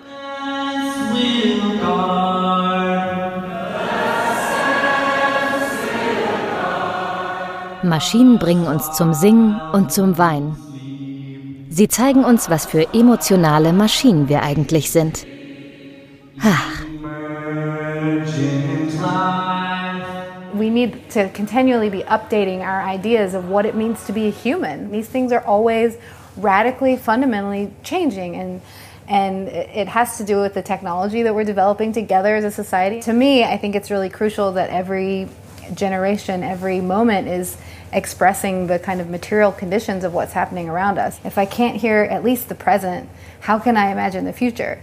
[7.83, 11.67] Maschinen bringen uns zum Singen und zum Weinen.
[11.69, 15.25] Sie zeigen uns, was für emotionale Maschinen wir eigentlich sind.
[16.41, 16.81] Ach.
[20.71, 24.89] Need to continually be updating our ideas of what it means to be a human.
[24.89, 25.97] These things are always
[26.37, 28.61] radically, fundamentally changing and
[29.07, 33.01] and it has to do with the technology that we're developing together as a society.
[33.01, 35.27] To me, I think it's really crucial that every
[35.73, 37.57] generation, every moment is
[37.91, 41.19] expressing the kind of material conditions of what's happening around us.
[41.25, 43.09] If I can't hear at least the present,
[43.41, 44.81] how can I imagine the future?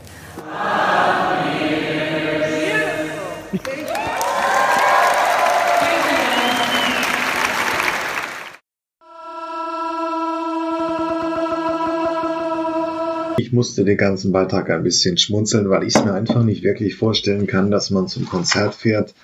[13.48, 16.96] Ich musste den ganzen Beitrag ein bisschen schmunzeln, weil ich es mir einfach nicht wirklich
[16.96, 19.14] vorstellen kann, dass man zum Konzert fährt,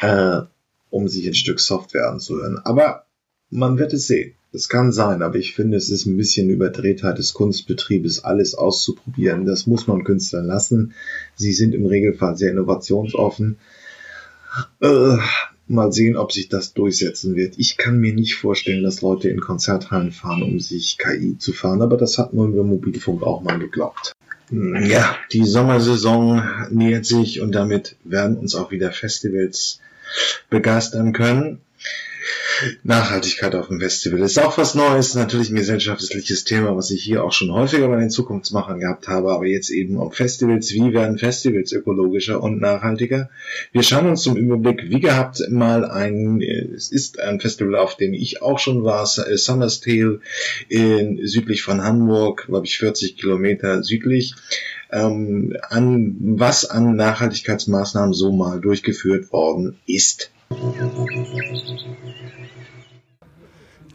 [0.00, 0.38] äh,
[0.88, 2.58] um sich ein Stück Software anzuhören.
[2.64, 3.04] Aber
[3.50, 4.36] man wird es sehen.
[4.52, 9.44] Es kann sein, aber ich finde, es ist ein bisschen Überdrehtheit des Kunstbetriebes, alles auszuprobieren.
[9.44, 10.94] Das muss man Künstlern lassen.
[11.34, 13.58] Sie sind im Regelfall sehr innovationsoffen.
[14.80, 15.18] Äh,
[15.68, 17.54] Mal sehen, ob sich das durchsetzen wird.
[17.56, 21.82] Ich kann mir nicht vorstellen, dass Leute in Konzerthallen fahren, um sich KI zu fahren,
[21.82, 24.12] aber das hat man über Mobilfunk auch mal geglaubt.
[24.50, 29.80] Ja, die Sommersaison nähert sich und damit werden uns auch wieder Festivals
[30.50, 31.60] begeistern können.
[32.82, 37.24] Nachhaltigkeit auf dem Festival ist auch was Neues, natürlich ein gesellschaftliches Thema, was ich hier
[37.24, 40.72] auch schon häufiger bei den Zukunftsmachern gehabt habe, aber jetzt eben um Festivals.
[40.72, 43.30] Wie werden Festivals ökologischer und nachhaltiger?
[43.72, 48.14] Wir schauen uns zum Überblick, wie gehabt, mal ein, es ist ein Festival, auf dem
[48.14, 50.20] ich auch schon war, Summer's Tale
[50.68, 54.34] in, südlich von Hamburg, glaube ich 40 Kilometer südlich
[54.92, 60.30] ähm, an was an Nachhaltigkeitsmaßnahmen so mal durchgeführt worden ist.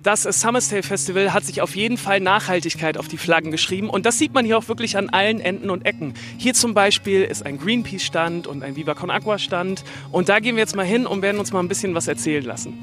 [0.08, 4.18] Das Summerstale Festival hat sich auf jeden Fall Nachhaltigkeit auf die Flaggen geschrieben und das
[4.18, 6.14] sieht man hier auch wirklich an allen Enden und Ecken.
[6.38, 9.84] Hier zum Beispiel ist ein Greenpeace-Stand und ein Viva Con Agua-Stand
[10.14, 12.46] und da gehen wir jetzt mal hin und werden uns mal ein bisschen was erzählen
[12.46, 12.74] lassen.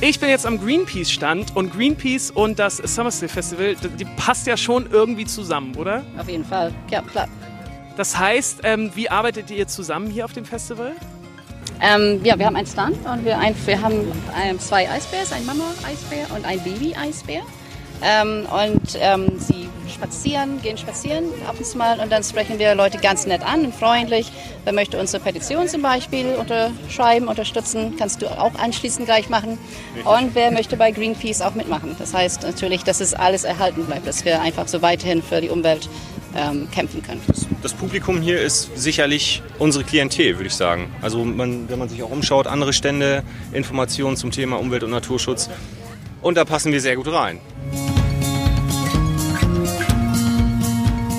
[0.00, 4.90] Ich bin jetzt am Greenpeace-Stand und Greenpeace und das Summerstale Festival, die passt ja schon
[4.90, 6.04] irgendwie zusammen, oder?
[6.18, 7.28] Auf jeden Fall, ja klar.
[7.96, 10.96] Das heißt, ähm, wie arbeitet ihr zusammen hier auf dem Festival?
[11.82, 15.44] Ähm, ja, wir haben einen Stand und wir, ein, wir haben ähm, zwei Eisbärs, ein
[15.44, 17.42] Mama-Eisbär und ein Baby-Eisbär.
[18.04, 22.74] Ähm, und ähm, sie spazieren, gehen spazieren ab und zu mal und dann sprechen wir
[22.74, 24.30] Leute ganz nett an und freundlich.
[24.64, 29.58] Wer möchte unsere Petition zum Beispiel unterschreiben, unterstützen, kannst du auch anschließend gleich machen.
[30.04, 31.96] Und wer möchte bei Greenpeace auch mitmachen.
[31.98, 35.48] Das heißt natürlich, dass es alles erhalten bleibt, dass wir einfach so weiterhin für die
[35.48, 35.88] Umwelt
[36.36, 37.20] ähm, kämpfen können.
[37.62, 40.90] Das Publikum hier ist sicherlich unsere Klientel, würde ich sagen.
[41.00, 43.22] Also man, wenn man sich auch umschaut, andere Stände,
[43.52, 45.50] Informationen zum Thema Umwelt- und Naturschutz.
[46.20, 47.38] Und da passen wir sehr gut rein.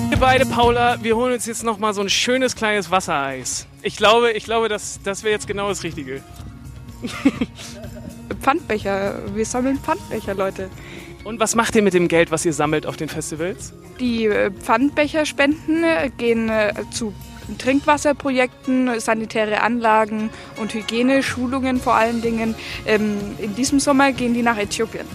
[0.08, 3.66] Wir beide, Paula, wir holen uns jetzt noch mal so ein schönes kleines Wassereis.
[3.82, 6.22] Ich glaube, ich glaube, das, das wäre jetzt genau das Richtige.
[8.40, 9.20] Pfandbecher.
[9.34, 10.70] Wir sammeln Pfandbecher, Leute.
[11.24, 13.72] Und was macht ihr mit dem Geld, was ihr sammelt auf den Festivals?
[13.98, 17.14] Die äh, Pfandbecherspenden äh, gehen äh, zu
[17.58, 22.54] Trinkwasserprojekten, sanitäre Anlagen und Hygieneschulungen vor allen Dingen.
[22.86, 25.06] Ähm, in diesem Sommer gehen die nach Äthiopien.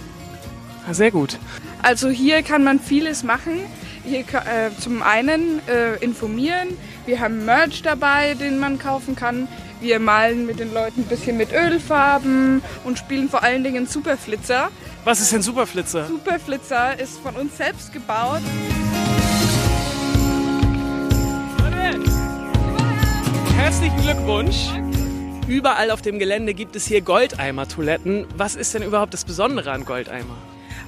[0.88, 1.38] Ah, Sehr gut.
[1.82, 3.60] Also hier kann man vieles machen.
[4.04, 6.68] Hier äh, zum einen äh, informieren.
[7.06, 9.46] Wir haben Merch dabei, den man kaufen kann.
[9.80, 14.70] Wir malen mit den Leuten ein bisschen mit Ölfarben und spielen vor allen Dingen Superflitzer.
[15.04, 16.06] Was ist denn Superflitzer?
[16.06, 18.42] Superflitzer ist von uns selbst gebaut.
[23.56, 24.68] Herzlichen Glückwunsch.
[25.48, 28.26] Überall auf dem Gelände gibt es hier Goldeimer-Toiletten.
[28.36, 30.36] Was ist denn überhaupt das Besondere an Goldeimer?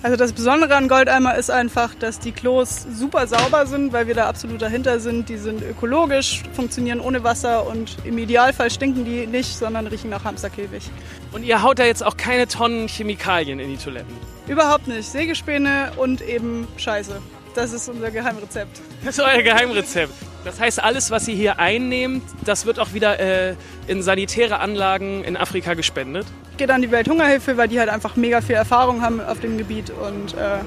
[0.03, 4.14] Also das Besondere an Goldeimer ist einfach, dass die Klos super sauber sind, weil wir
[4.14, 5.28] da absolut dahinter sind.
[5.28, 10.24] Die sind ökologisch, funktionieren ohne Wasser und im Idealfall stinken die nicht, sondern riechen nach
[10.24, 10.90] Hamsterkäfig.
[11.30, 14.12] Und ihr haut da jetzt auch keine Tonnen Chemikalien in die Toiletten.
[14.48, 15.09] Überhaupt nicht.
[15.09, 17.22] Sägespäne und eben Scheiße.
[17.55, 18.80] Das ist unser Geheimrezept.
[19.05, 20.12] Das ist euer Geheimrezept.
[20.44, 23.55] Das heißt, alles, was ihr hier einnehmt, das wird auch wieder äh,
[23.86, 26.26] in sanitäre Anlagen in Afrika gespendet.
[26.57, 29.90] Geht an die Welthungerhilfe, weil die halt einfach mega viel Erfahrung haben auf dem Gebiet
[29.90, 30.59] und äh,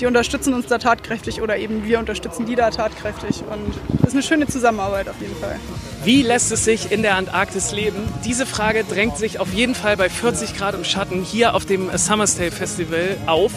[0.00, 4.14] die unterstützen uns da tatkräftig oder eben wir unterstützen die da tatkräftig und das ist
[4.14, 5.60] eine schöne Zusammenarbeit auf jeden Fall.
[6.04, 7.98] Wie lässt es sich in der Antarktis leben?
[8.24, 11.96] Diese Frage drängt sich auf jeden Fall bei 40 Grad im Schatten hier auf dem
[11.96, 13.52] Summerstay Festival auf.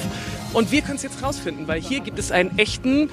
[0.55, 3.09] Und wir können es jetzt rausfinden, weil hier gibt es einen echten,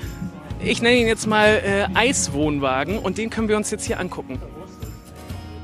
[0.60, 4.40] ich nenne ihn jetzt mal äh, Eiswohnwagen und den können wir uns jetzt hier angucken.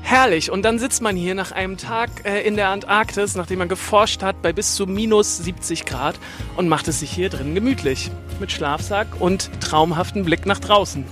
[0.01, 0.51] Herrlich.
[0.51, 4.23] Und dann sitzt man hier nach einem Tag äh, in der Antarktis, nachdem man geforscht
[4.23, 6.19] hat, bei bis zu minus 70 Grad
[6.57, 8.11] und macht es sich hier drin gemütlich.
[8.41, 11.05] Mit Schlafsack und traumhaften Blick nach draußen.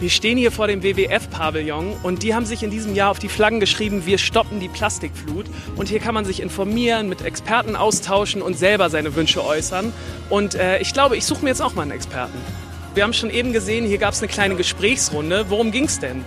[0.00, 3.28] Wir stehen hier vor dem WWF-Pavillon und die haben sich in diesem Jahr auf die
[3.28, 5.44] Flaggen geschrieben, wir stoppen die Plastikflut.
[5.76, 9.92] Und hier kann man sich informieren, mit Experten austauschen und selber seine Wünsche äußern.
[10.30, 12.38] Und äh, ich glaube, ich suche mir jetzt auch mal einen Experten.
[12.94, 15.44] Wir haben schon eben gesehen, hier gab es eine kleine Gesprächsrunde.
[15.50, 16.24] Worum ging es denn?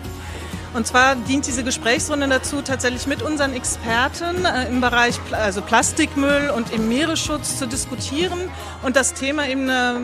[0.76, 5.64] Und zwar dient diese Gesprächsrunde dazu, tatsächlich mit unseren Experten äh, im Bereich Pla also
[5.64, 8.40] Plastikmüll und im Meeresschutz zu diskutieren
[8.84, 9.96] und das Thema eben äh,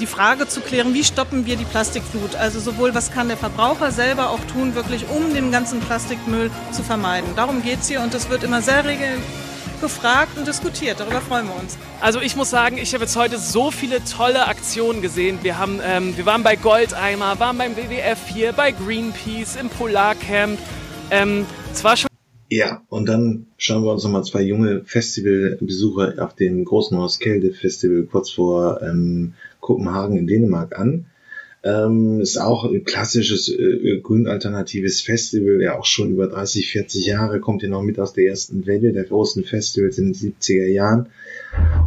[0.00, 2.36] die Frage zu klären, wie stoppen wir die Plastikflut?
[2.36, 6.82] Also sowohl, was kann der Verbraucher selber auch tun, wirklich um den ganzen Plastikmüll zu
[6.82, 7.30] vermeiden.
[7.36, 9.08] Darum geht es hier und es wird immer sehr regel
[9.80, 11.00] gefragt und diskutiert.
[11.00, 11.78] Darüber freuen wir uns.
[12.00, 15.38] Also ich muss sagen, ich habe jetzt heute so viele tolle Aktionen gesehen.
[15.42, 20.58] Wir, haben, ähm, wir waren bei Goldeimer, waren beim WWF hier, bei Greenpeace, im Polarcamp.
[21.10, 22.08] Ähm, es war schon
[22.48, 28.04] Ja, und dann schauen wir uns nochmal zwei junge Festivalbesucher auf dem großen Roskilde Festival
[28.04, 31.06] kurz vor ähm, Kopenhagen in Dänemark an.
[31.64, 37.40] Ähm, ist auch ein klassisches äh, grünalternatives Festival, ja auch schon über 30, 40 Jahre,
[37.40, 41.08] kommt ja noch mit aus der ersten Welle der großen Festivals in den 70er Jahren.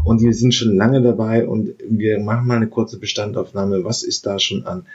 [0.04, 3.86] Und wir sind schon lange dabei und wir machen mal eine kurze Bestandaufnahme.
[3.86, 4.86] Was ist da schon an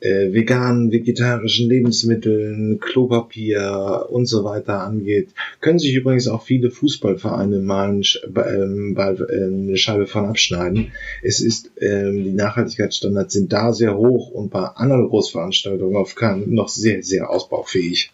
[0.00, 5.30] äh, veganen, vegetarischen Lebensmitteln, Klopapier und so weiter angeht,
[5.60, 10.26] können sich übrigens auch viele Fußballvereine mal ein Sch- ähm, bei, ähm, eine Scheibe von
[10.26, 10.92] abschneiden.
[11.22, 16.54] Es ist, ähm, die Nachhaltigkeitsstandards sind da sehr hoch und bei anderen Großveranstaltungen auf keinen
[16.54, 18.12] noch sehr, sehr ausbaufähig.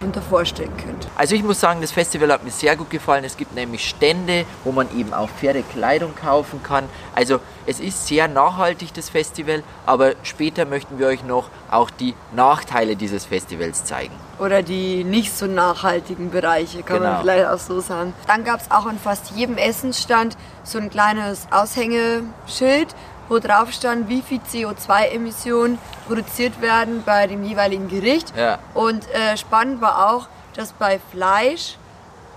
[0.00, 1.06] unter vorstellen könnt.
[1.16, 3.22] Also ich muss sagen, das Festival hat mir sehr gut gefallen.
[3.24, 6.84] Es gibt nämlich Stände, wo man eben auch Pferdekleidung kaufen kann.
[7.14, 12.14] Also es ist sehr nachhaltig, das Festival, aber später möchten wir euch noch auch die
[12.34, 14.14] Nachteile dieses Festivals zeigen.
[14.38, 17.10] Oder die nicht so nachhaltigen Bereiche, kann Genau.
[17.12, 18.12] man vielleicht auch so sagen.
[18.26, 22.94] Dann gab es auch an fast jedem Essensstand so ein kleines Aushängeschild,
[23.28, 28.32] wo drauf stand, wie viel CO2-Emissionen produziert werden bei dem jeweiligen Gericht.
[28.36, 28.58] Ja.
[28.74, 31.76] Und äh, spannend war auch, dass bei Fleisch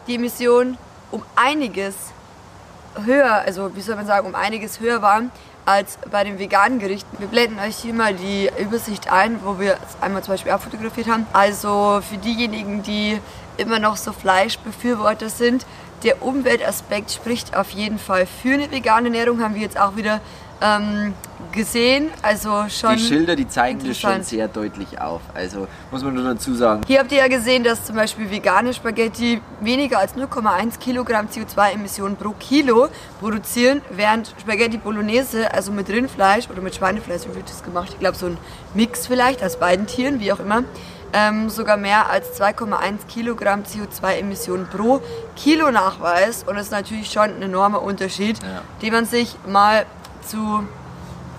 [0.08, 0.78] die Emissionen
[1.12, 1.96] um einiges
[3.04, 5.32] höher, also wie soll man sagen, um einiges höher waren
[5.66, 7.18] als bei den veganen Gerichten.
[7.20, 11.08] Wir blenden euch hier mal die Übersicht ein, wo wir es einmal zum Beispiel abfotografiert
[11.08, 11.26] haben.
[11.34, 13.20] Also für diejenigen, die
[13.58, 15.66] immer noch so Fleischbefürworter sind,
[16.04, 20.22] der Umweltaspekt spricht auf jeden Fall für eine vegane Ernährung, haben wir jetzt auch wieder
[20.62, 21.14] ähm,
[21.52, 22.10] gesehen.
[22.22, 25.22] Also schon die Schilder, die zeigen das schon sehr deutlich auf.
[25.34, 26.82] Also muss man nur dazu sagen.
[26.88, 32.16] Hier habt ihr ja gesehen, dass zum Beispiel vegane Spaghetti weniger als 0,1 Kilogramm CO2-Emissionen
[32.16, 32.90] pro Kilo
[33.20, 37.90] produzieren, während Spaghetti Bolognese, also mit Rindfleisch oder mit Schweinefleisch, wie wird das gemacht?
[37.92, 38.38] Ich glaube, so ein
[38.74, 40.64] Mix vielleicht aus beiden Tieren, wie auch immer,
[41.14, 45.02] ähm, sogar mehr als 2,1 Kilogramm CO2-Emissionen pro
[45.36, 46.48] Kilo nachweist.
[46.48, 48.38] Und das ist natürlich schon ein enormer Unterschied,
[48.82, 49.86] den man sich mal
[50.28, 50.64] zu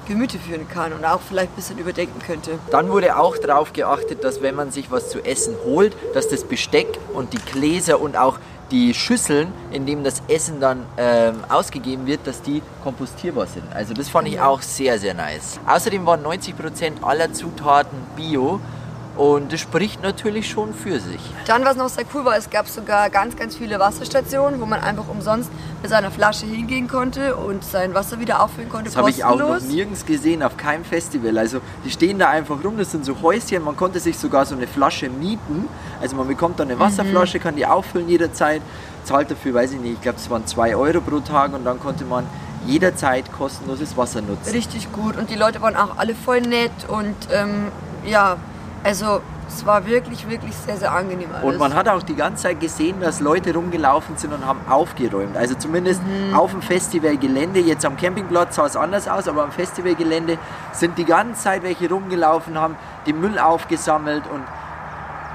[0.07, 2.59] Gemüte führen kann und auch vielleicht ein bisschen überdenken könnte.
[2.71, 6.45] Dann wurde auch darauf geachtet, dass wenn man sich was zu essen holt, dass das
[6.45, 8.39] Besteck und die Gläser und auch
[8.71, 13.65] die Schüsseln, in denen das Essen dann ähm, ausgegeben wird, dass die kompostierbar sind.
[13.75, 14.51] Also das fand ich Genau.
[14.51, 15.59] auch sehr, sehr nice.
[15.67, 18.61] Außerdem waren 90% aller Zutaten bio
[19.17, 21.21] und das spricht natürlich schon für sich.
[21.47, 24.81] Dann, was noch sehr cool war, es gab sogar ganz, ganz viele Wasserstationen, wo man
[24.81, 25.51] einfach umsonst
[25.81, 28.87] mit seiner Flasche hingehen konnte und sein Wasser wieder auffüllen konnte.
[28.87, 31.39] Das habe ich auch noch nirgends gesehen, auf keinem Festival.
[31.39, 34.55] Also die stehen da einfach rum, das sind so Häuschen, man konnte sich sogar so
[34.55, 35.69] eine Flasche mieten.
[36.01, 38.61] Also man bekommt dann eine Wasserflasche, kann die auffüllen jederzeit,
[39.05, 41.81] zahlt dafür, weiß ich nicht, ich glaube es waren 2 Euro pro Tag und dann
[41.81, 42.27] konnte man
[42.67, 44.51] jederzeit kostenloses Wasser nutzen.
[44.53, 45.17] Richtig gut.
[45.17, 47.69] Und die Leute waren auch alle voll nett und ähm,
[48.05, 48.37] ja,
[48.87, 51.45] also es war wirklich, wirklich sehr, sehr angenehm alles.
[51.45, 55.37] Und man hat auch die ganze Zeit gesehen, dass Leute rumgelaufen sind und haben aufgeräumt.
[55.37, 56.35] Also zumindest Mhm.
[56.35, 57.59] auf dem Festivalgelände.
[57.61, 60.39] Jetzt am Campingplatz sah es anders aus, aber am Festivalgelände
[60.73, 62.77] sind die ganze Zeit welche rumgelaufen, haben
[63.07, 64.43] den Müll aufgesammelt und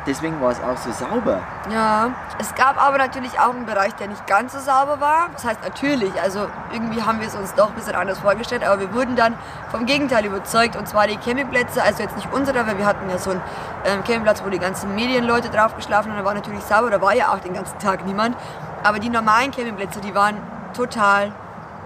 [0.06, 1.40] deswegen war es auch so sauber.
[1.70, 5.30] Ja, es gab aber natürlich auch einen Bereich, der nicht ganz so sauber war.
[5.34, 8.80] Das heißt natürlich, also irgendwie haben wir es uns doch ein bisschen anders vorgestellt, aber
[8.80, 9.36] wir wurden dann
[9.70, 10.76] vom Gegenteil überzeugt.
[10.76, 13.42] Und zwar die Campingplätze, also jetzt nicht unsere, weil wir hatten ja so einen
[13.86, 16.20] ähm, Campingplatz, wo die ganzen Medienleute drauf geschlafen haben.
[16.20, 18.36] Da war natürlich sauber, da war ja auch den ganzen Tag niemand.
[18.84, 20.38] Aber die normalen Campingplätze, die waren
[20.74, 21.32] total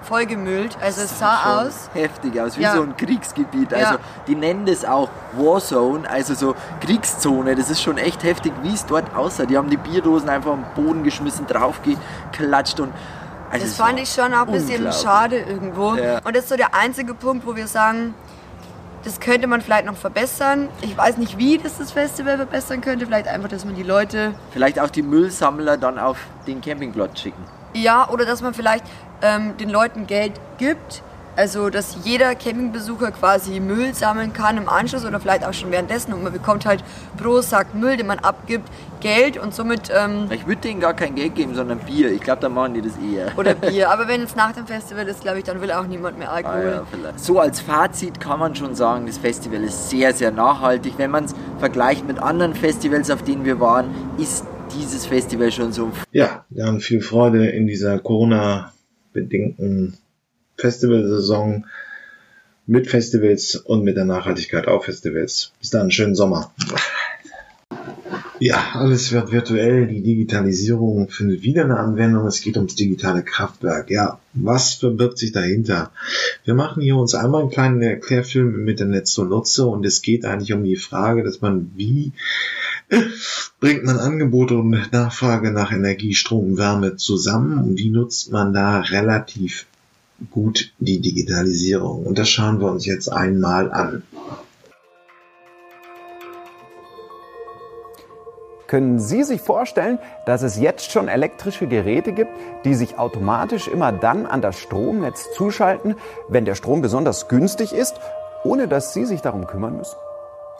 [0.05, 0.77] vollgemüllt.
[0.81, 1.89] Also es sah aus.
[1.93, 2.75] heftig aus, wie Ja.
[2.75, 3.71] so ein Kriegsgebiet.
[3.71, 3.77] Ja.
[3.77, 7.55] Also die nennen das auch Warzone, also so Kriegszone.
[7.55, 9.45] Das ist schon echt heftig, wie es dort aussah.
[9.45, 12.93] Die haben die Bierdosen einfach am Boden geschmissen, draufgeklatscht und
[13.51, 15.95] also das fand ich schon auch ein bisschen schade irgendwo.
[15.95, 16.19] Ja.
[16.23, 18.13] Und das ist so der einzige Punkt, wo wir sagen,
[19.05, 20.67] das könnte man vielleicht noch verbessern.
[20.81, 23.05] Ich weiß nicht, wie das das Festival verbessern könnte.
[23.05, 27.43] Vielleicht einfach, dass man die Leute, Vielleicht auch die Müllsammler dann auf den Campingplatz schicken.
[27.75, 28.83] Ja, oder dass man vielleicht
[29.21, 31.03] ähm, den Leuten Geld gibt.
[31.37, 36.13] Also, dass jeder Campingbesucher quasi Müll sammeln kann im Anschluss oder vielleicht auch schon währenddessen.
[36.13, 36.81] Und man bekommt halt
[37.21, 38.69] pro Sack Müll, den man abgibt,
[39.01, 42.09] Geld und somit ähm, Ich würde denen gar kein Geld geben, sondern Bier.
[42.13, 43.37] Ich glaube, dann machen die das eher.
[43.37, 43.91] oder Bier.
[43.91, 46.35] Aber wenn es nach dem Festival ist, glaube ich, dann will auch niemand mehr Ah,
[46.35, 46.71] Alkohol.
[46.71, 47.19] ja, vielleicht.
[47.19, 50.93] So als Fazit kann man schon sagen, das Festival ist sehr, sehr nachhaltig.
[50.95, 54.45] Wenn man es vergleicht mit anderen Festivals, auf denen wir waren, ist
[55.07, 59.97] Festival schon so Ja, wir haben viel Freude in dieser Corona-bedingten
[60.57, 61.65] Festivalsaison
[62.67, 65.51] mit Festivals und mit der Nachhaltigkeit auf Festivals.
[65.59, 66.51] Bis dann, schönen Sommer.
[68.39, 69.87] Ja, alles wird virtuell.
[69.87, 72.27] Die Digitalisierung findet wieder eine Anwendung.
[72.27, 73.89] Es geht ums digitale Kraftwerk.
[73.89, 75.91] Ja, was verbirgt sich dahinter?
[76.43, 80.51] Wir machen hier uns einmal einen kleinen Erklärfilm im Internet zunutze und es geht eigentlich
[80.51, 82.11] um die Frage, dass man wie
[83.59, 88.53] bringt man Angebot und Nachfrage nach Energie, Strom, und Wärme zusammen und wie nutzt man
[88.53, 89.65] da relativ
[90.31, 92.05] gut die Digitalisierung.
[92.05, 94.03] Und das schauen wir uns jetzt einmal an.
[98.67, 102.31] Können Sie sich vorstellen, dass es jetzt schon elektrische Geräte gibt,
[102.65, 105.95] die sich automatisch immer dann an das Stromnetz zuschalten,
[106.29, 107.95] wenn der Strom besonders günstig ist,
[108.43, 109.95] ohne dass Sie sich darum kümmern müssen?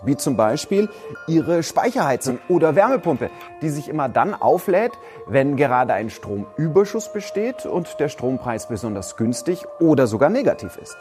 [0.05, 0.89] Wie zum Beispiel
[1.27, 3.29] Ihre Speicherheizung oder Wärmepumpe,
[3.61, 4.93] die sich immer dann auflädt,
[5.25, 10.97] wenn gerade ein Stromüberschuss besteht und der Strompreis besonders günstig oder sogar negativ ist.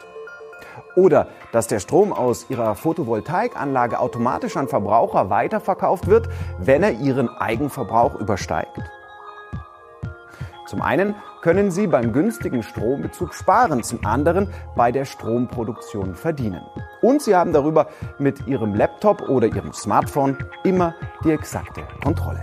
[0.95, 6.27] Oder dass der Strom aus Ihrer Photovoltaikanlage automatisch an Verbraucher weiterverkauft wird,
[6.57, 8.79] wenn er Ihren Eigenverbrauch übersteigt.
[10.67, 11.15] Zum einen
[11.45, 16.63] können Sie beim günstigen Strombezug sparen, zum anderen bei der Stromproduktion verdienen.
[17.03, 17.85] Und Sie haben darüber
[18.17, 22.41] mit Ihrem Laptop oder Ihrem Smartphone immer die exakte Kontrolle.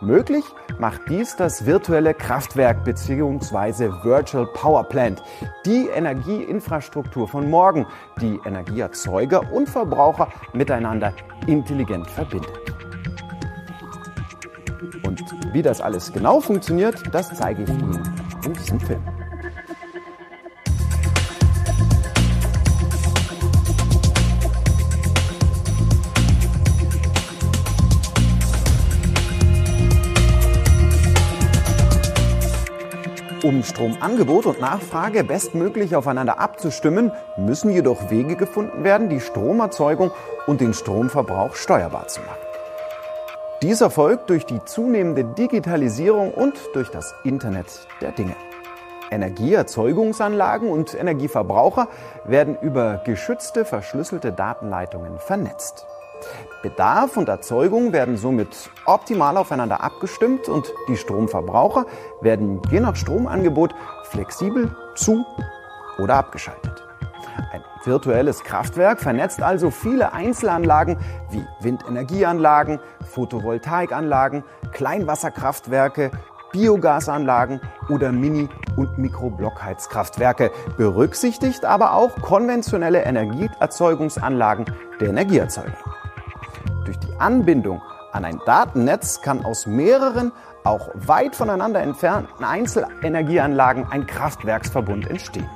[0.00, 0.44] Möglich
[0.78, 3.90] macht dies das virtuelle Kraftwerk bzw.
[4.02, 5.22] Virtual Power Plant,
[5.66, 7.84] die Energieinfrastruktur von morgen,
[8.22, 11.12] die Energieerzeuger und Verbraucher miteinander
[11.46, 12.58] intelligent verbindet.
[15.02, 15.22] Und
[15.52, 18.00] wie das alles genau funktioniert, das zeige ich Ihnen
[18.44, 19.02] in diesem Film.
[33.44, 40.10] Um Stromangebot und Nachfrage bestmöglich aufeinander abzustimmen, müssen jedoch Wege gefunden werden, die Stromerzeugung
[40.46, 42.47] und den Stromverbrauch steuerbar zu machen.
[43.60, 47.66] Dies erfolgt durch die zunehmende Digitalisierung und durch das Internet
[48.00, 48.36] der Dinge.
[49.10, 51.88] Energieerzeugungsanlagen und Energieverbraucher
[52.24, 55.86] werden über geschützte, verschlüsselte Datenleitungen vernetzt.
[56.62, 61.86] Bedarf und Erzeugung werden somit optimal aufeinander abgestimmt und die Stromverbraucher
[62.20, 65.26] werden je nach Stromangebot flexibel zu
[65.98, 66.84] oder abgeschaltet.
[67.52, 70.98] Ein virtuelles Kraftwerk vernetzt also viele Einzelanlagen
[71.30, 72.78] wie Windenergieanlagen,
[73.10, 76.12] Photovoltaikanlagen, Kleinwasserkraftwerke,
[76.52, 84.66] Biogasanlagen oder Mini- und Mikroblockheizkraftwerke, berücksichtigt aber auch konventionelle Energieerzeugungsanlagen
[85.00, 85.76] der Energieerzeuger.
[86.84, 87.82] Durch die Anbindung
[88.12, 90.32] an ein Datennetz kann aus mehreren,
[90.64, 95.48] auch weit voneinander entfernten Einzelenergieanlagen ein Kraftwerksverbund entstehen.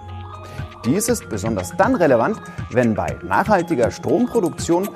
[0.84, 4.88] Dies ist besonders dann relevant, wenn bei nachhaltiger Stromproduktion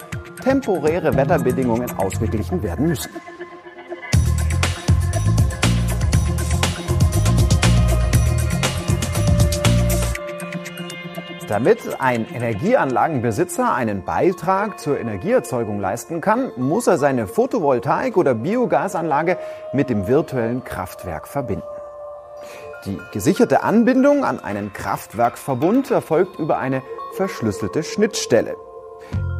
[0.43, 3.11] temporäre Wetterbedingungen ausgeglichen werden müssen.
[11.47, 19.39] Damit ein Energieanlagenbesitzer einen Beitrag zur Energieerzeugung leisten kann, muss er seine Photovoltaik- oder Biogasanlage
[19.73, 21.76] mit dem virtuellen Kraftwerk verbinden.
[22.87, 26.83] Die gesicherte Anbindung an einen Kraftwerkverbund erfolgt über eine
[27.17, 28.57] verschlüsselte Schnittstelle.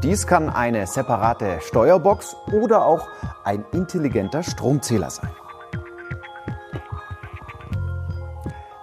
[0.03, 3.07] Dies kann eine separate Steuerbox oder auch
[3.45, 5.31] ein intelligenter Stromzähler sein.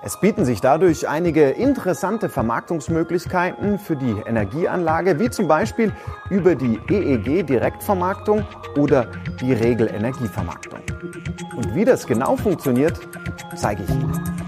[0.06, 5.94] Es bieten sich dadurch einige interessante Vermarktungsmöglichkeiten für die Energieanlage, wie zum Beispiel
[6.30, 8.46] über die EEG-Direktvermarktung
[8.78, 9.08] oder
[9.40, 10.80] die Regelenergievermarktung.
[11.56, 13.00] Und wie das genau funktioniert,
[13.56, 14.43] zeige ich Ihnen.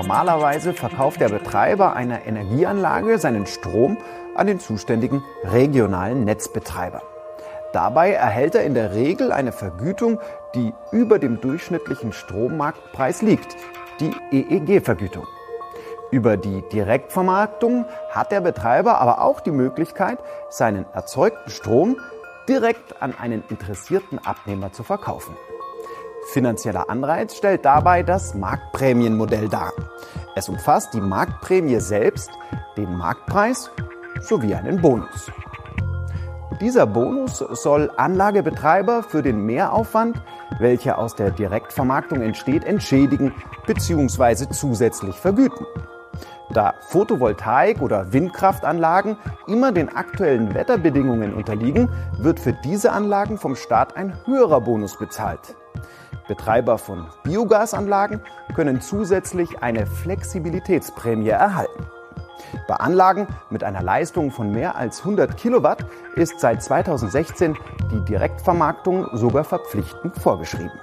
[0.00, 3.98] Normalerweise verkauft der Betreiber einer Energieanlage seinen Strom
[4.34, 7.02] an den zuständigen regionalen Netzbetreiber.
[7.74, 10.18] Dabei erhält er in der Regel eine Vergütung,
[10.54, 13.54] die über dem durchschnittlichen Strommarktpreis liegt,
[14.00, 15.26] die EEG-Vergütung.
[16.10, 21.98] Über die Direktvermarktung hat der Betreiber aber auch die Möglichkeit, seinen erzeugten Strom
[22.48, 25.36] direkt an einen interessierten Abnehmer zu verkaufen.
[26.26, 29.72] Finanzieller Anreiz stellt dabei das Marktprämienmodell dar.
[30.36, 32.30] Es umfasst die Marktprämie selbst,
[32.76, 33.70] den Marktpreis
[34.20, 35.30] sowie einen Bonus.
[36.60, 40.22] Dieser Bonus soll Anlagebetreiber für den Mehraufwand,
[40.58, 43.34] welcher aus der Direktvermarktung entsteht, entschädigen
[43.66, 44.48] bzw.
[44.50, 45.66] zusätzlich vergüten.
[46.52, 49.16] Da Photovoltaik- oder Windkraftanlagen
[49.46, 55.54] immer den aktuellen Wetterbedingungen unterliegen, wird für diese Anlagen vom Staat ein höherer Bonus bezahlt.
[56.30, 58.20] Betreiber von Biogasanlagen
[58.54, 61.86] können zusätzlich eine Flexibilitätsprämie erhalten.
[62.68, 67.56] Bei Anlagen mit einer Leistung von mehr als 100 Kilowatt ist seit 2016
[67.90, 70.78] die Direktvermarktung sogar verpflichtend vorgeschrieben.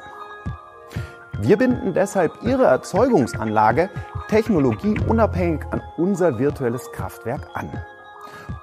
[1.40, 3.90] Wir binden deshalb Ihre Erzeugungsanlage
[4.28, 7.72] technologieunabhängig an unser virtuelles Kraftwerk an.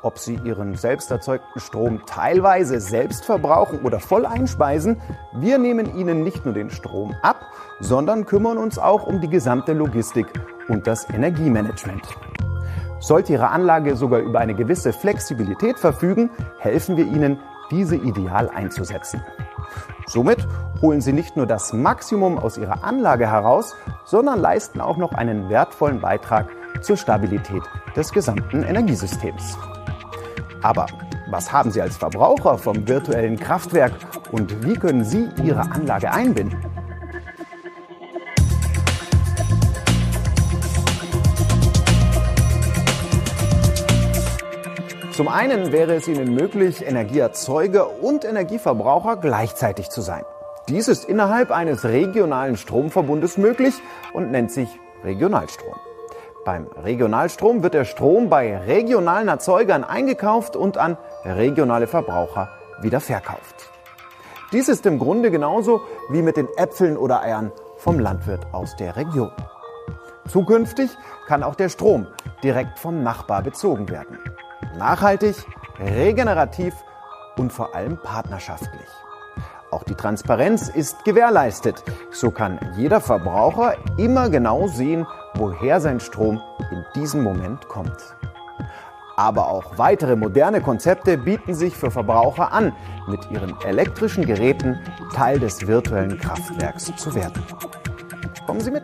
[0.02, 5.00] Ob sie ihren selbst erzeugten Strom teilweise selbst verbrauchen oder voll einspeisen,
[5.32, 7.46] wir nehmen ihnen nicht nur den Strom ab,
[7.80, 10.26] sondern kümmern uns auch um die gesamte Logistik
[10.68, 12.02] und das Energiemanagement.
[13.00, 17.38] Sollte Ihre Anlage sogar über eine gewisse Flexibilität verfügen, helfen wir Ihnen,
[17.70, 19.22] diese ideal einzusetzen.
[20.06, 20.46] Somit
[20.80, 23.74] holen Sie nicht nur das Maximum aus Ihrer Anlage heraus,
[24.04, 26.48] sondern leisten auch noch einen wertvollen Beitrag
[26.82, 27.62] zur Stabilität
[27.96, 29.58] des gesamten Energiesystems.
[30.64, 30.86] Aber
[31.26, 33.92] was haben Sie als Verbraucher vom virtuellen Kraftwerk
[34.32, 36.58] und wie können Sie Ihre Anlage einbinden?
[45.12, 50.22] Zum einen wäre es Ihnen möglich, Energieerzeuger und Energieverbraucher gleichzeitig zu sein.
[50.70, 53.74] Dies ist innerhalb eines regionalen Stromverbundes möglich
[54.14, 54.68] und nennt sich
[55.04, 55.74] Regionalstrom.
[56.44, 62.50] Beim Regionalstrom wird der Strom bei regionalen Erzeugern eingekauft und an regionale Verbraucher
[62.82, 63.70] wieder verkauft.
[64.52, 65.80] Dies ist im Grunde genauso
[66.10, 69.32] wie mit den Äpfeln oder Eiern vom Landwirt aus der Region.
[70.28, 70.90] Zukünftig
[71.26, 72.06] kann auch der Strom
[72.42, 74.18] direkt vom Nachbar bezogen werden.
[74.76, 75.36] Nachhaltig,
[75.78, 76.74] regenerativ
[77.38, 78.88] und vor allem partnerschaftlich.
[79.70, 81.82] Auch die Transparenz ist gewährleistet.
[82.12, 86.40] So kann jeder Verbraucher immer genau sehen, woher sein Strom
[86.70, 88.16] in diesem Moment kommt.
[89.16, 92.72] Aber auch weitere moderne Konzepte bieten sich für Verbraucher an,
[93.06, 94.80] mit ihren elektrischen Geräten
[95.14, 97.42] Teil des virtuellen Kraftwerks zu werden.
[98.46, 98.82] Kommen Sie mit!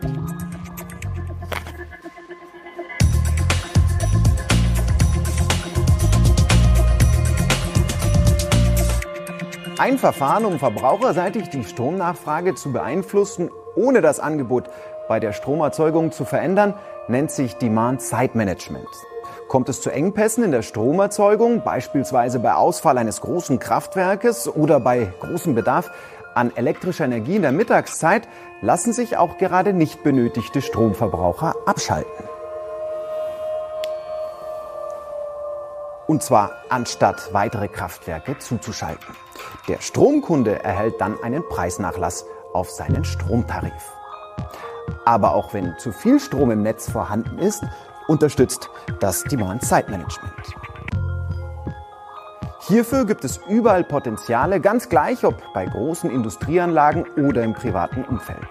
[9.77, 14.69] Ein Verfahren, um verbraucherseitig die Stromnachfrage zu beeinflussen, ohne das Angebot
[15.11, 16.73] bei der Stromerzeugung zu verändern,
[17.09, 18.87] nennt sich Demand-Side Management.
[19.49, 25.11] Kommt es zu Engpässen in der Stromerzeugung, beispielsweise bei Ausfall eines großen Kraftwerkes oder bei
[25.19, 25.91] großem Bedarf
[26.33, 28.29] an elektrischer Energie in der Mittagszeit,
[28.61, 32.29] lassen sich auch gerade nicht benötigte Stromverbraucher abschalten.
[36.07, 39.13] Und zwar anstatt weitere Kraftwerke zuzuschalten.
[39.67, 43.91] Der Stromkunde erhält dann einen Preisnachlass auf seinen Stromtarif.
[45.05, 47.63] Aber auch wenn zu viel Strom im Netz vorhanden ist,
[48.07, 50.55] unterstützt das Demand-Side-Management.
[52.67, 58.47] Hierfür gibt es überall Potenziale, ganz gleich ob bei großen Industrieanlagen oder im privaten Umfeld.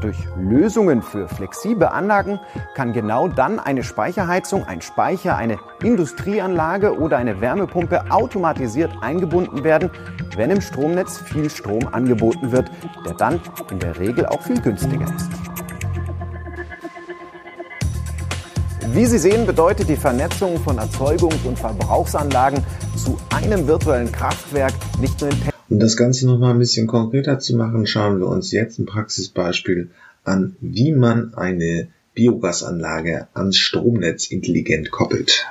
[0.00, 2.40] Durch Lösungen für flexible Anlagen
[2.74, 9.90] kann genau dann eine Speicherheizung, ein Speicher, eine Industrieanlage oder eine Wärmepumpe automatisiert eingebunden werden,
[10.36, 12.70] wenn im Stromnetz viel Strom angeboten wird,
[13.06, 13.40] der dann
[13.70, 15.30] in der Regel auch viel günstiger ist.
[18.92, 22.62] Wie Sie sehen, bedeutet die Vernetzung von Erzeugungs- und Verbrauchsanlagen
[22.96, 25.36] zu einem virtuellen Kraftwerk nicht nur in
[25.70, 29.90] um das Ganze nochmal ein bisschen konkreter zu machen, schauen wir uns jetzt ein Praxisbeispiel
[30.22, 35.46] an, wie man eine Biogasanlage ans Stromnetz intelligent koppelt.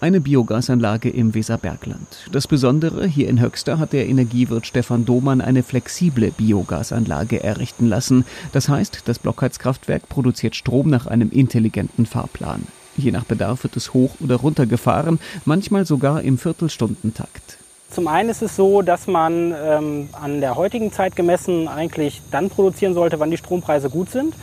[0.00, 2.28] Eine Biogasanlage im Weserbergland.
[2.30, 8.24] Das Besondere, hier in Höxter hat der Energiewirt Stefan Domann eine flexible Biogasanlage errichten lassen.
[8.52, 12.68] Das heißt, das Blockheizkraftwerk produziert Strom nach einem intelligenten Fahrplan.
[12.96, 17.58] Je nach Bedarf wird es hoch oder runter gefahren, manchmal sogar im Viertelstundentakt.
[17.90, 22.50] Zum einen ist es so, dass man ähm, an der heutigen Zeit gemessen eigentlich dann
[22.50, 24.34] produzieren sollte, wann die Strompreise gut sind.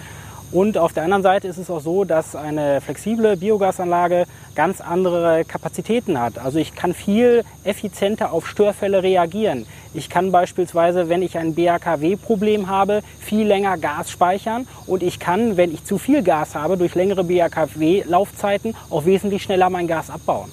[0.51, 5.43] Und auf der anderen Seite ist es auch so, dass eine flexible Biogasanlage ganz andere
[5.43, 6.39] Kapazitäten hat.
[6.39, 9.65] Also ich kann viel effizienter auf Störfälle reagieren.
[9.93, 15.57] Ich kann beispielsweise, wenn ich ein BAKW-Problem habe, viel länger Gas speichern und ich kann,
[15.57, 20.51] wenn ich zu viel Gas habe, durch längere BAKW-Laufzeiten auch wesentlich schneller mein Gas abbauen.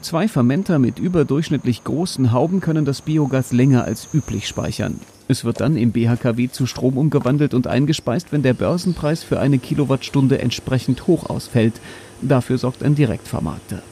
[0.00, 5.00] Zwei Fermenter mit überdurchschnittlich großen Hauben können das Biogas länger als üblich speichern.
[5.26, 9.58] Es wird dann im BHKW zu Strom umgewandelt und eingespeist, wenn der Börsenpreis für eine
[9.58, 11.74] Kilowattstunde entsprechend hoch ausfällt.
[12.22, 13.82] Dafür sorgt ein Direktvermarkter.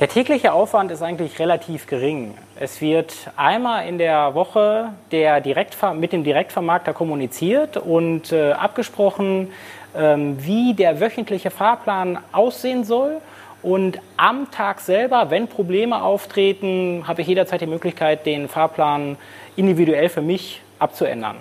[0.00, 2.34] Der tägliche Aufwand ist eigentlich relativ gering.
[2.58, 9.48] Es wird einmal in der Woche der Direktver mit dem Direktvermarkter kommuniziert und äh, abgesprochen,
[9.94, 13.20] ähm, wie der wöchentliche Fahrplan aussehen soll.
[13.62, 19.16] Und am Tag selber, wenn Probleme auftreten, habe ich jederzeit die Möglichkeit, den Fahrplan
[19.54, 21.36] individuell für mich abzuändern.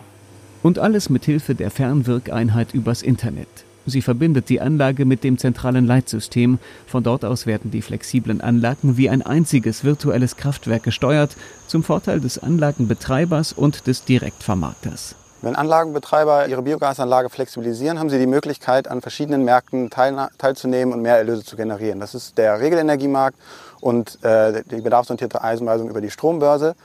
[0.62, 3.48] Und alles mit Hilfe der Fernwirkeinheit übers Internet.
[3.88, 6.60] Sie verbindet die Anlage mit dem zentralen Leitsystem.
[6.86, 11.36] Von dort aus werden die flexiblen Anlagen wie ein einziges virtuelles Kraftwerk gesteuert,
[11.66, 15.16] zum Vorteil des Anlagenbetreibers und des Direktvermarkters.
[15.44, 21.02] Wenn Anlagenbetreiber ihre Biogasanlage flexibilisieren, haben sie die Möglichkeit, an verschiedenen Märkten teil, teilzunehmen und
[21.02, 22.00] mehr Erlöse zu generieren.
[22.00, 23.36] Das ist der Regelenergiemarkt
[23.80, 26.76] und äh, die bedarfsorientierte Eisenweisung über die Strombörse.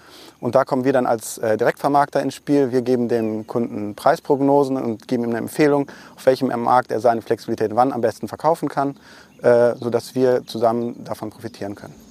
[0.41, 2.73] Und da kommen wir dann als äh, Direktvermarkter ins Spiel.
[2.73, 7.21] Wir geben dem Kunden Preisprognosen und geben ihm eine Empfehlung, auf welchem Markt er seine
[7.21, 8.97] Flexibilität wann am besten verkaufen kann,
[9.43, 12.06] äh, sodass wir zusammen davon profitieren können.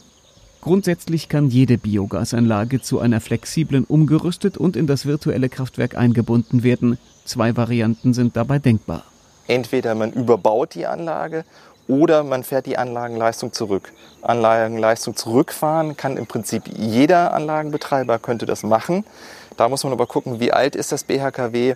[0.65, 6.97] Grundsätzlich kann jede Biogasanlage zu einer flexiblen umgerüstet und in das virtuelle Kraftwerk eingebunden werden.
[7.23, 9.03] Zwei Varianten sind dabei denkbar.
[9.45, 11.45] Entweder man überbaut die Anlage
[11.87, 13.93] oder man fährt die Anlagenleistung zurück.
[14.23, 19.05] Anlagenleistung zurückfahren kann im Prinzip jeder Anlagenbetreiber könnte das machen.
[19.57, 21.75] Da muss man aber gucken, wie alt ist das BHKW,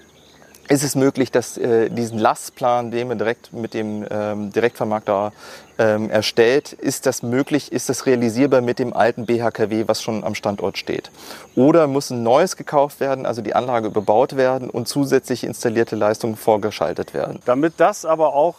[0.68, 5.32] ist es möglich, dass äh, diesen Lastplan, den man direkt mit dem ähm, Direktvermarkter
[5.80, 10.36] ähm, erstellt, ist das möglich, ist das realisierbar mit dem alten BHKW, was schon am
[10.36, 11.10] Standort steht?
[11.56, 16.36] Oder muss ein neues gekauft werden, also die Anlage überbaut werden und zusätzlich installierte Leistungen
[16.36, 17.40] vorgeschaltet werden?
[17.46, 18.56] Damit das aber auch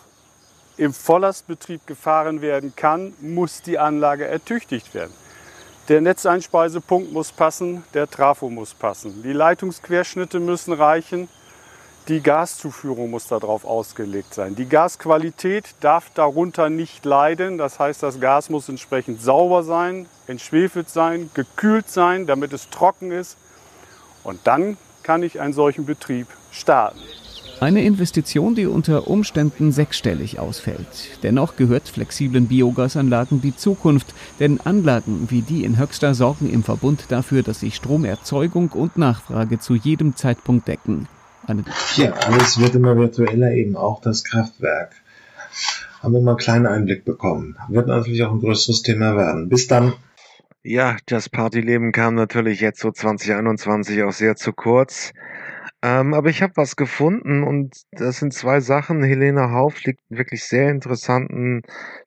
[0.79, 5.13] im Volllastbetrieb gefahren werden kann, muss die Anlage ertüchtigt werden.
[5.91, 11.29] Der Netzeinspeisepunkt muss passen, der Trafo muss passen, die Leitungsquerschnitte müssen reichen,
[12.09, 14.57] die Gaszuführung muss darauf ausgelegt sein.
[14.57, 17.59] Die Gasqualität darf darunter nicht leiden.
[17.59, 23.13] Das heißt, das Gas muss entsprechend sauber sein, entschwefelt sein, gekühlt sein, damit es trocken
[23.13, 23.37] ist.
[24.25, 26.99] Und dann kann ich einen solchen Betrieb starten.
[27.61, 31.23] Eine Investition, die unter Umständen sechsstellig ausfällt.
[31.23, 37.05] Dennoch gehört flexiblen Biogasanlagen die Zukunft, denn Anlagen wie die in Höxter sorgen im Verbund
[37.11, 41.07] dafür, dass sich Stromerzeugung und Nachfrage zu jedem Zeitpunkt decken.
[41.51, 41.65] Eine
[41.97, 44.95] ja, alles wird immer virtueller, eben auch das Kraftwerk.
[46.01, 47.57] Haben wir mal einen kleinen Einblick bekommen.
[47.69, 49.49] Wird natürlich auch ein größeres Thema werden.
[49.49, 49.95] Bis dann.
[50.63, 55.13] Ja, das Partyleben kam natürlich jetzt so 2021 auch sehr zu kurz.
[55.83, 59.03] Ähm, aber ich habe was gefunden und das sind zwei Sachen.
[59.03, 61.63] Helena Hauf legt wirklich sehr interessanten,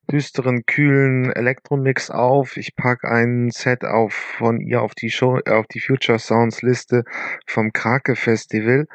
[0.09, 2.55] düsteren, kühlen Elektromix auf.
[2.55, 7.03] Ich pack ein Set auf von ihr auf die Show, auf die Future Sounds Liste
[7.45, 8.87] vom Krake Festival.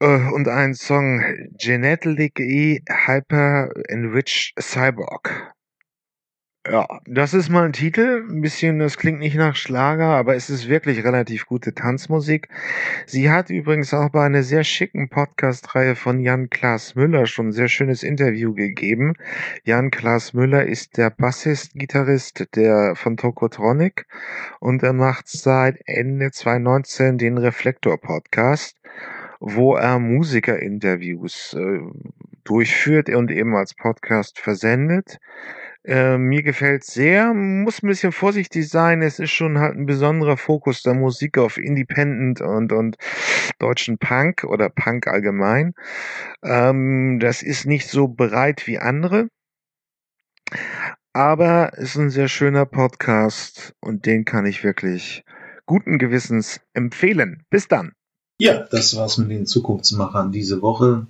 [0.00, 1.22] Äh, und ein Song
[1.58, 5.54] Genetically Hyper Enriched Cyborg.
[6.68, 8.24] Ja, das ist mal ein Titel.
[8.28, 12.48] Ein bisschen, das klingt nicht nach Schlager, aber es ist wirklich relativ gute Tanzmusik.
[13.06, 17.52] Sie hat übrigens auch bei einer sehr schicken Podcast-Reihe von Jan Klaas Müller schon ein
[17.52, 19.14] sehr schönes Interview gegeben.
[19.62, 24.06] Jan Klaas Müller ist der Bassist-Gitarrist der von Tokotronic
[24.58, 28.76] und er macht seit Ende 2019 den Reflektor-Podcast
[29.48, 31.78] wo er Musikerinterviews äh,
[32.42, 35.18] durchführt und eben als Podcast versendet.
[35.84, 39.02] Äh, mir gefällt sehr, muss ein bisschen vorsichtig sein.
[39.02, 42.96] Es ist schon halt ein besonderer Fokus der Musik auf Independent und, und
[43.60, 45.74] deutschen Punk oder Punk allgemein.
[46.42, 49.28] Ähm, das ist nicht so breit wie andere.
[51.12, 55.24] Aber ist ein sehr schöner Podcast und den kann ich wirklich
[55.66, 57.44] guten Gewissens empfehlen.
[57.48, 57.92] Bis dann.
[58.38, 61.06] Ja, das war's mit den Zukunftsmachern diese Woche.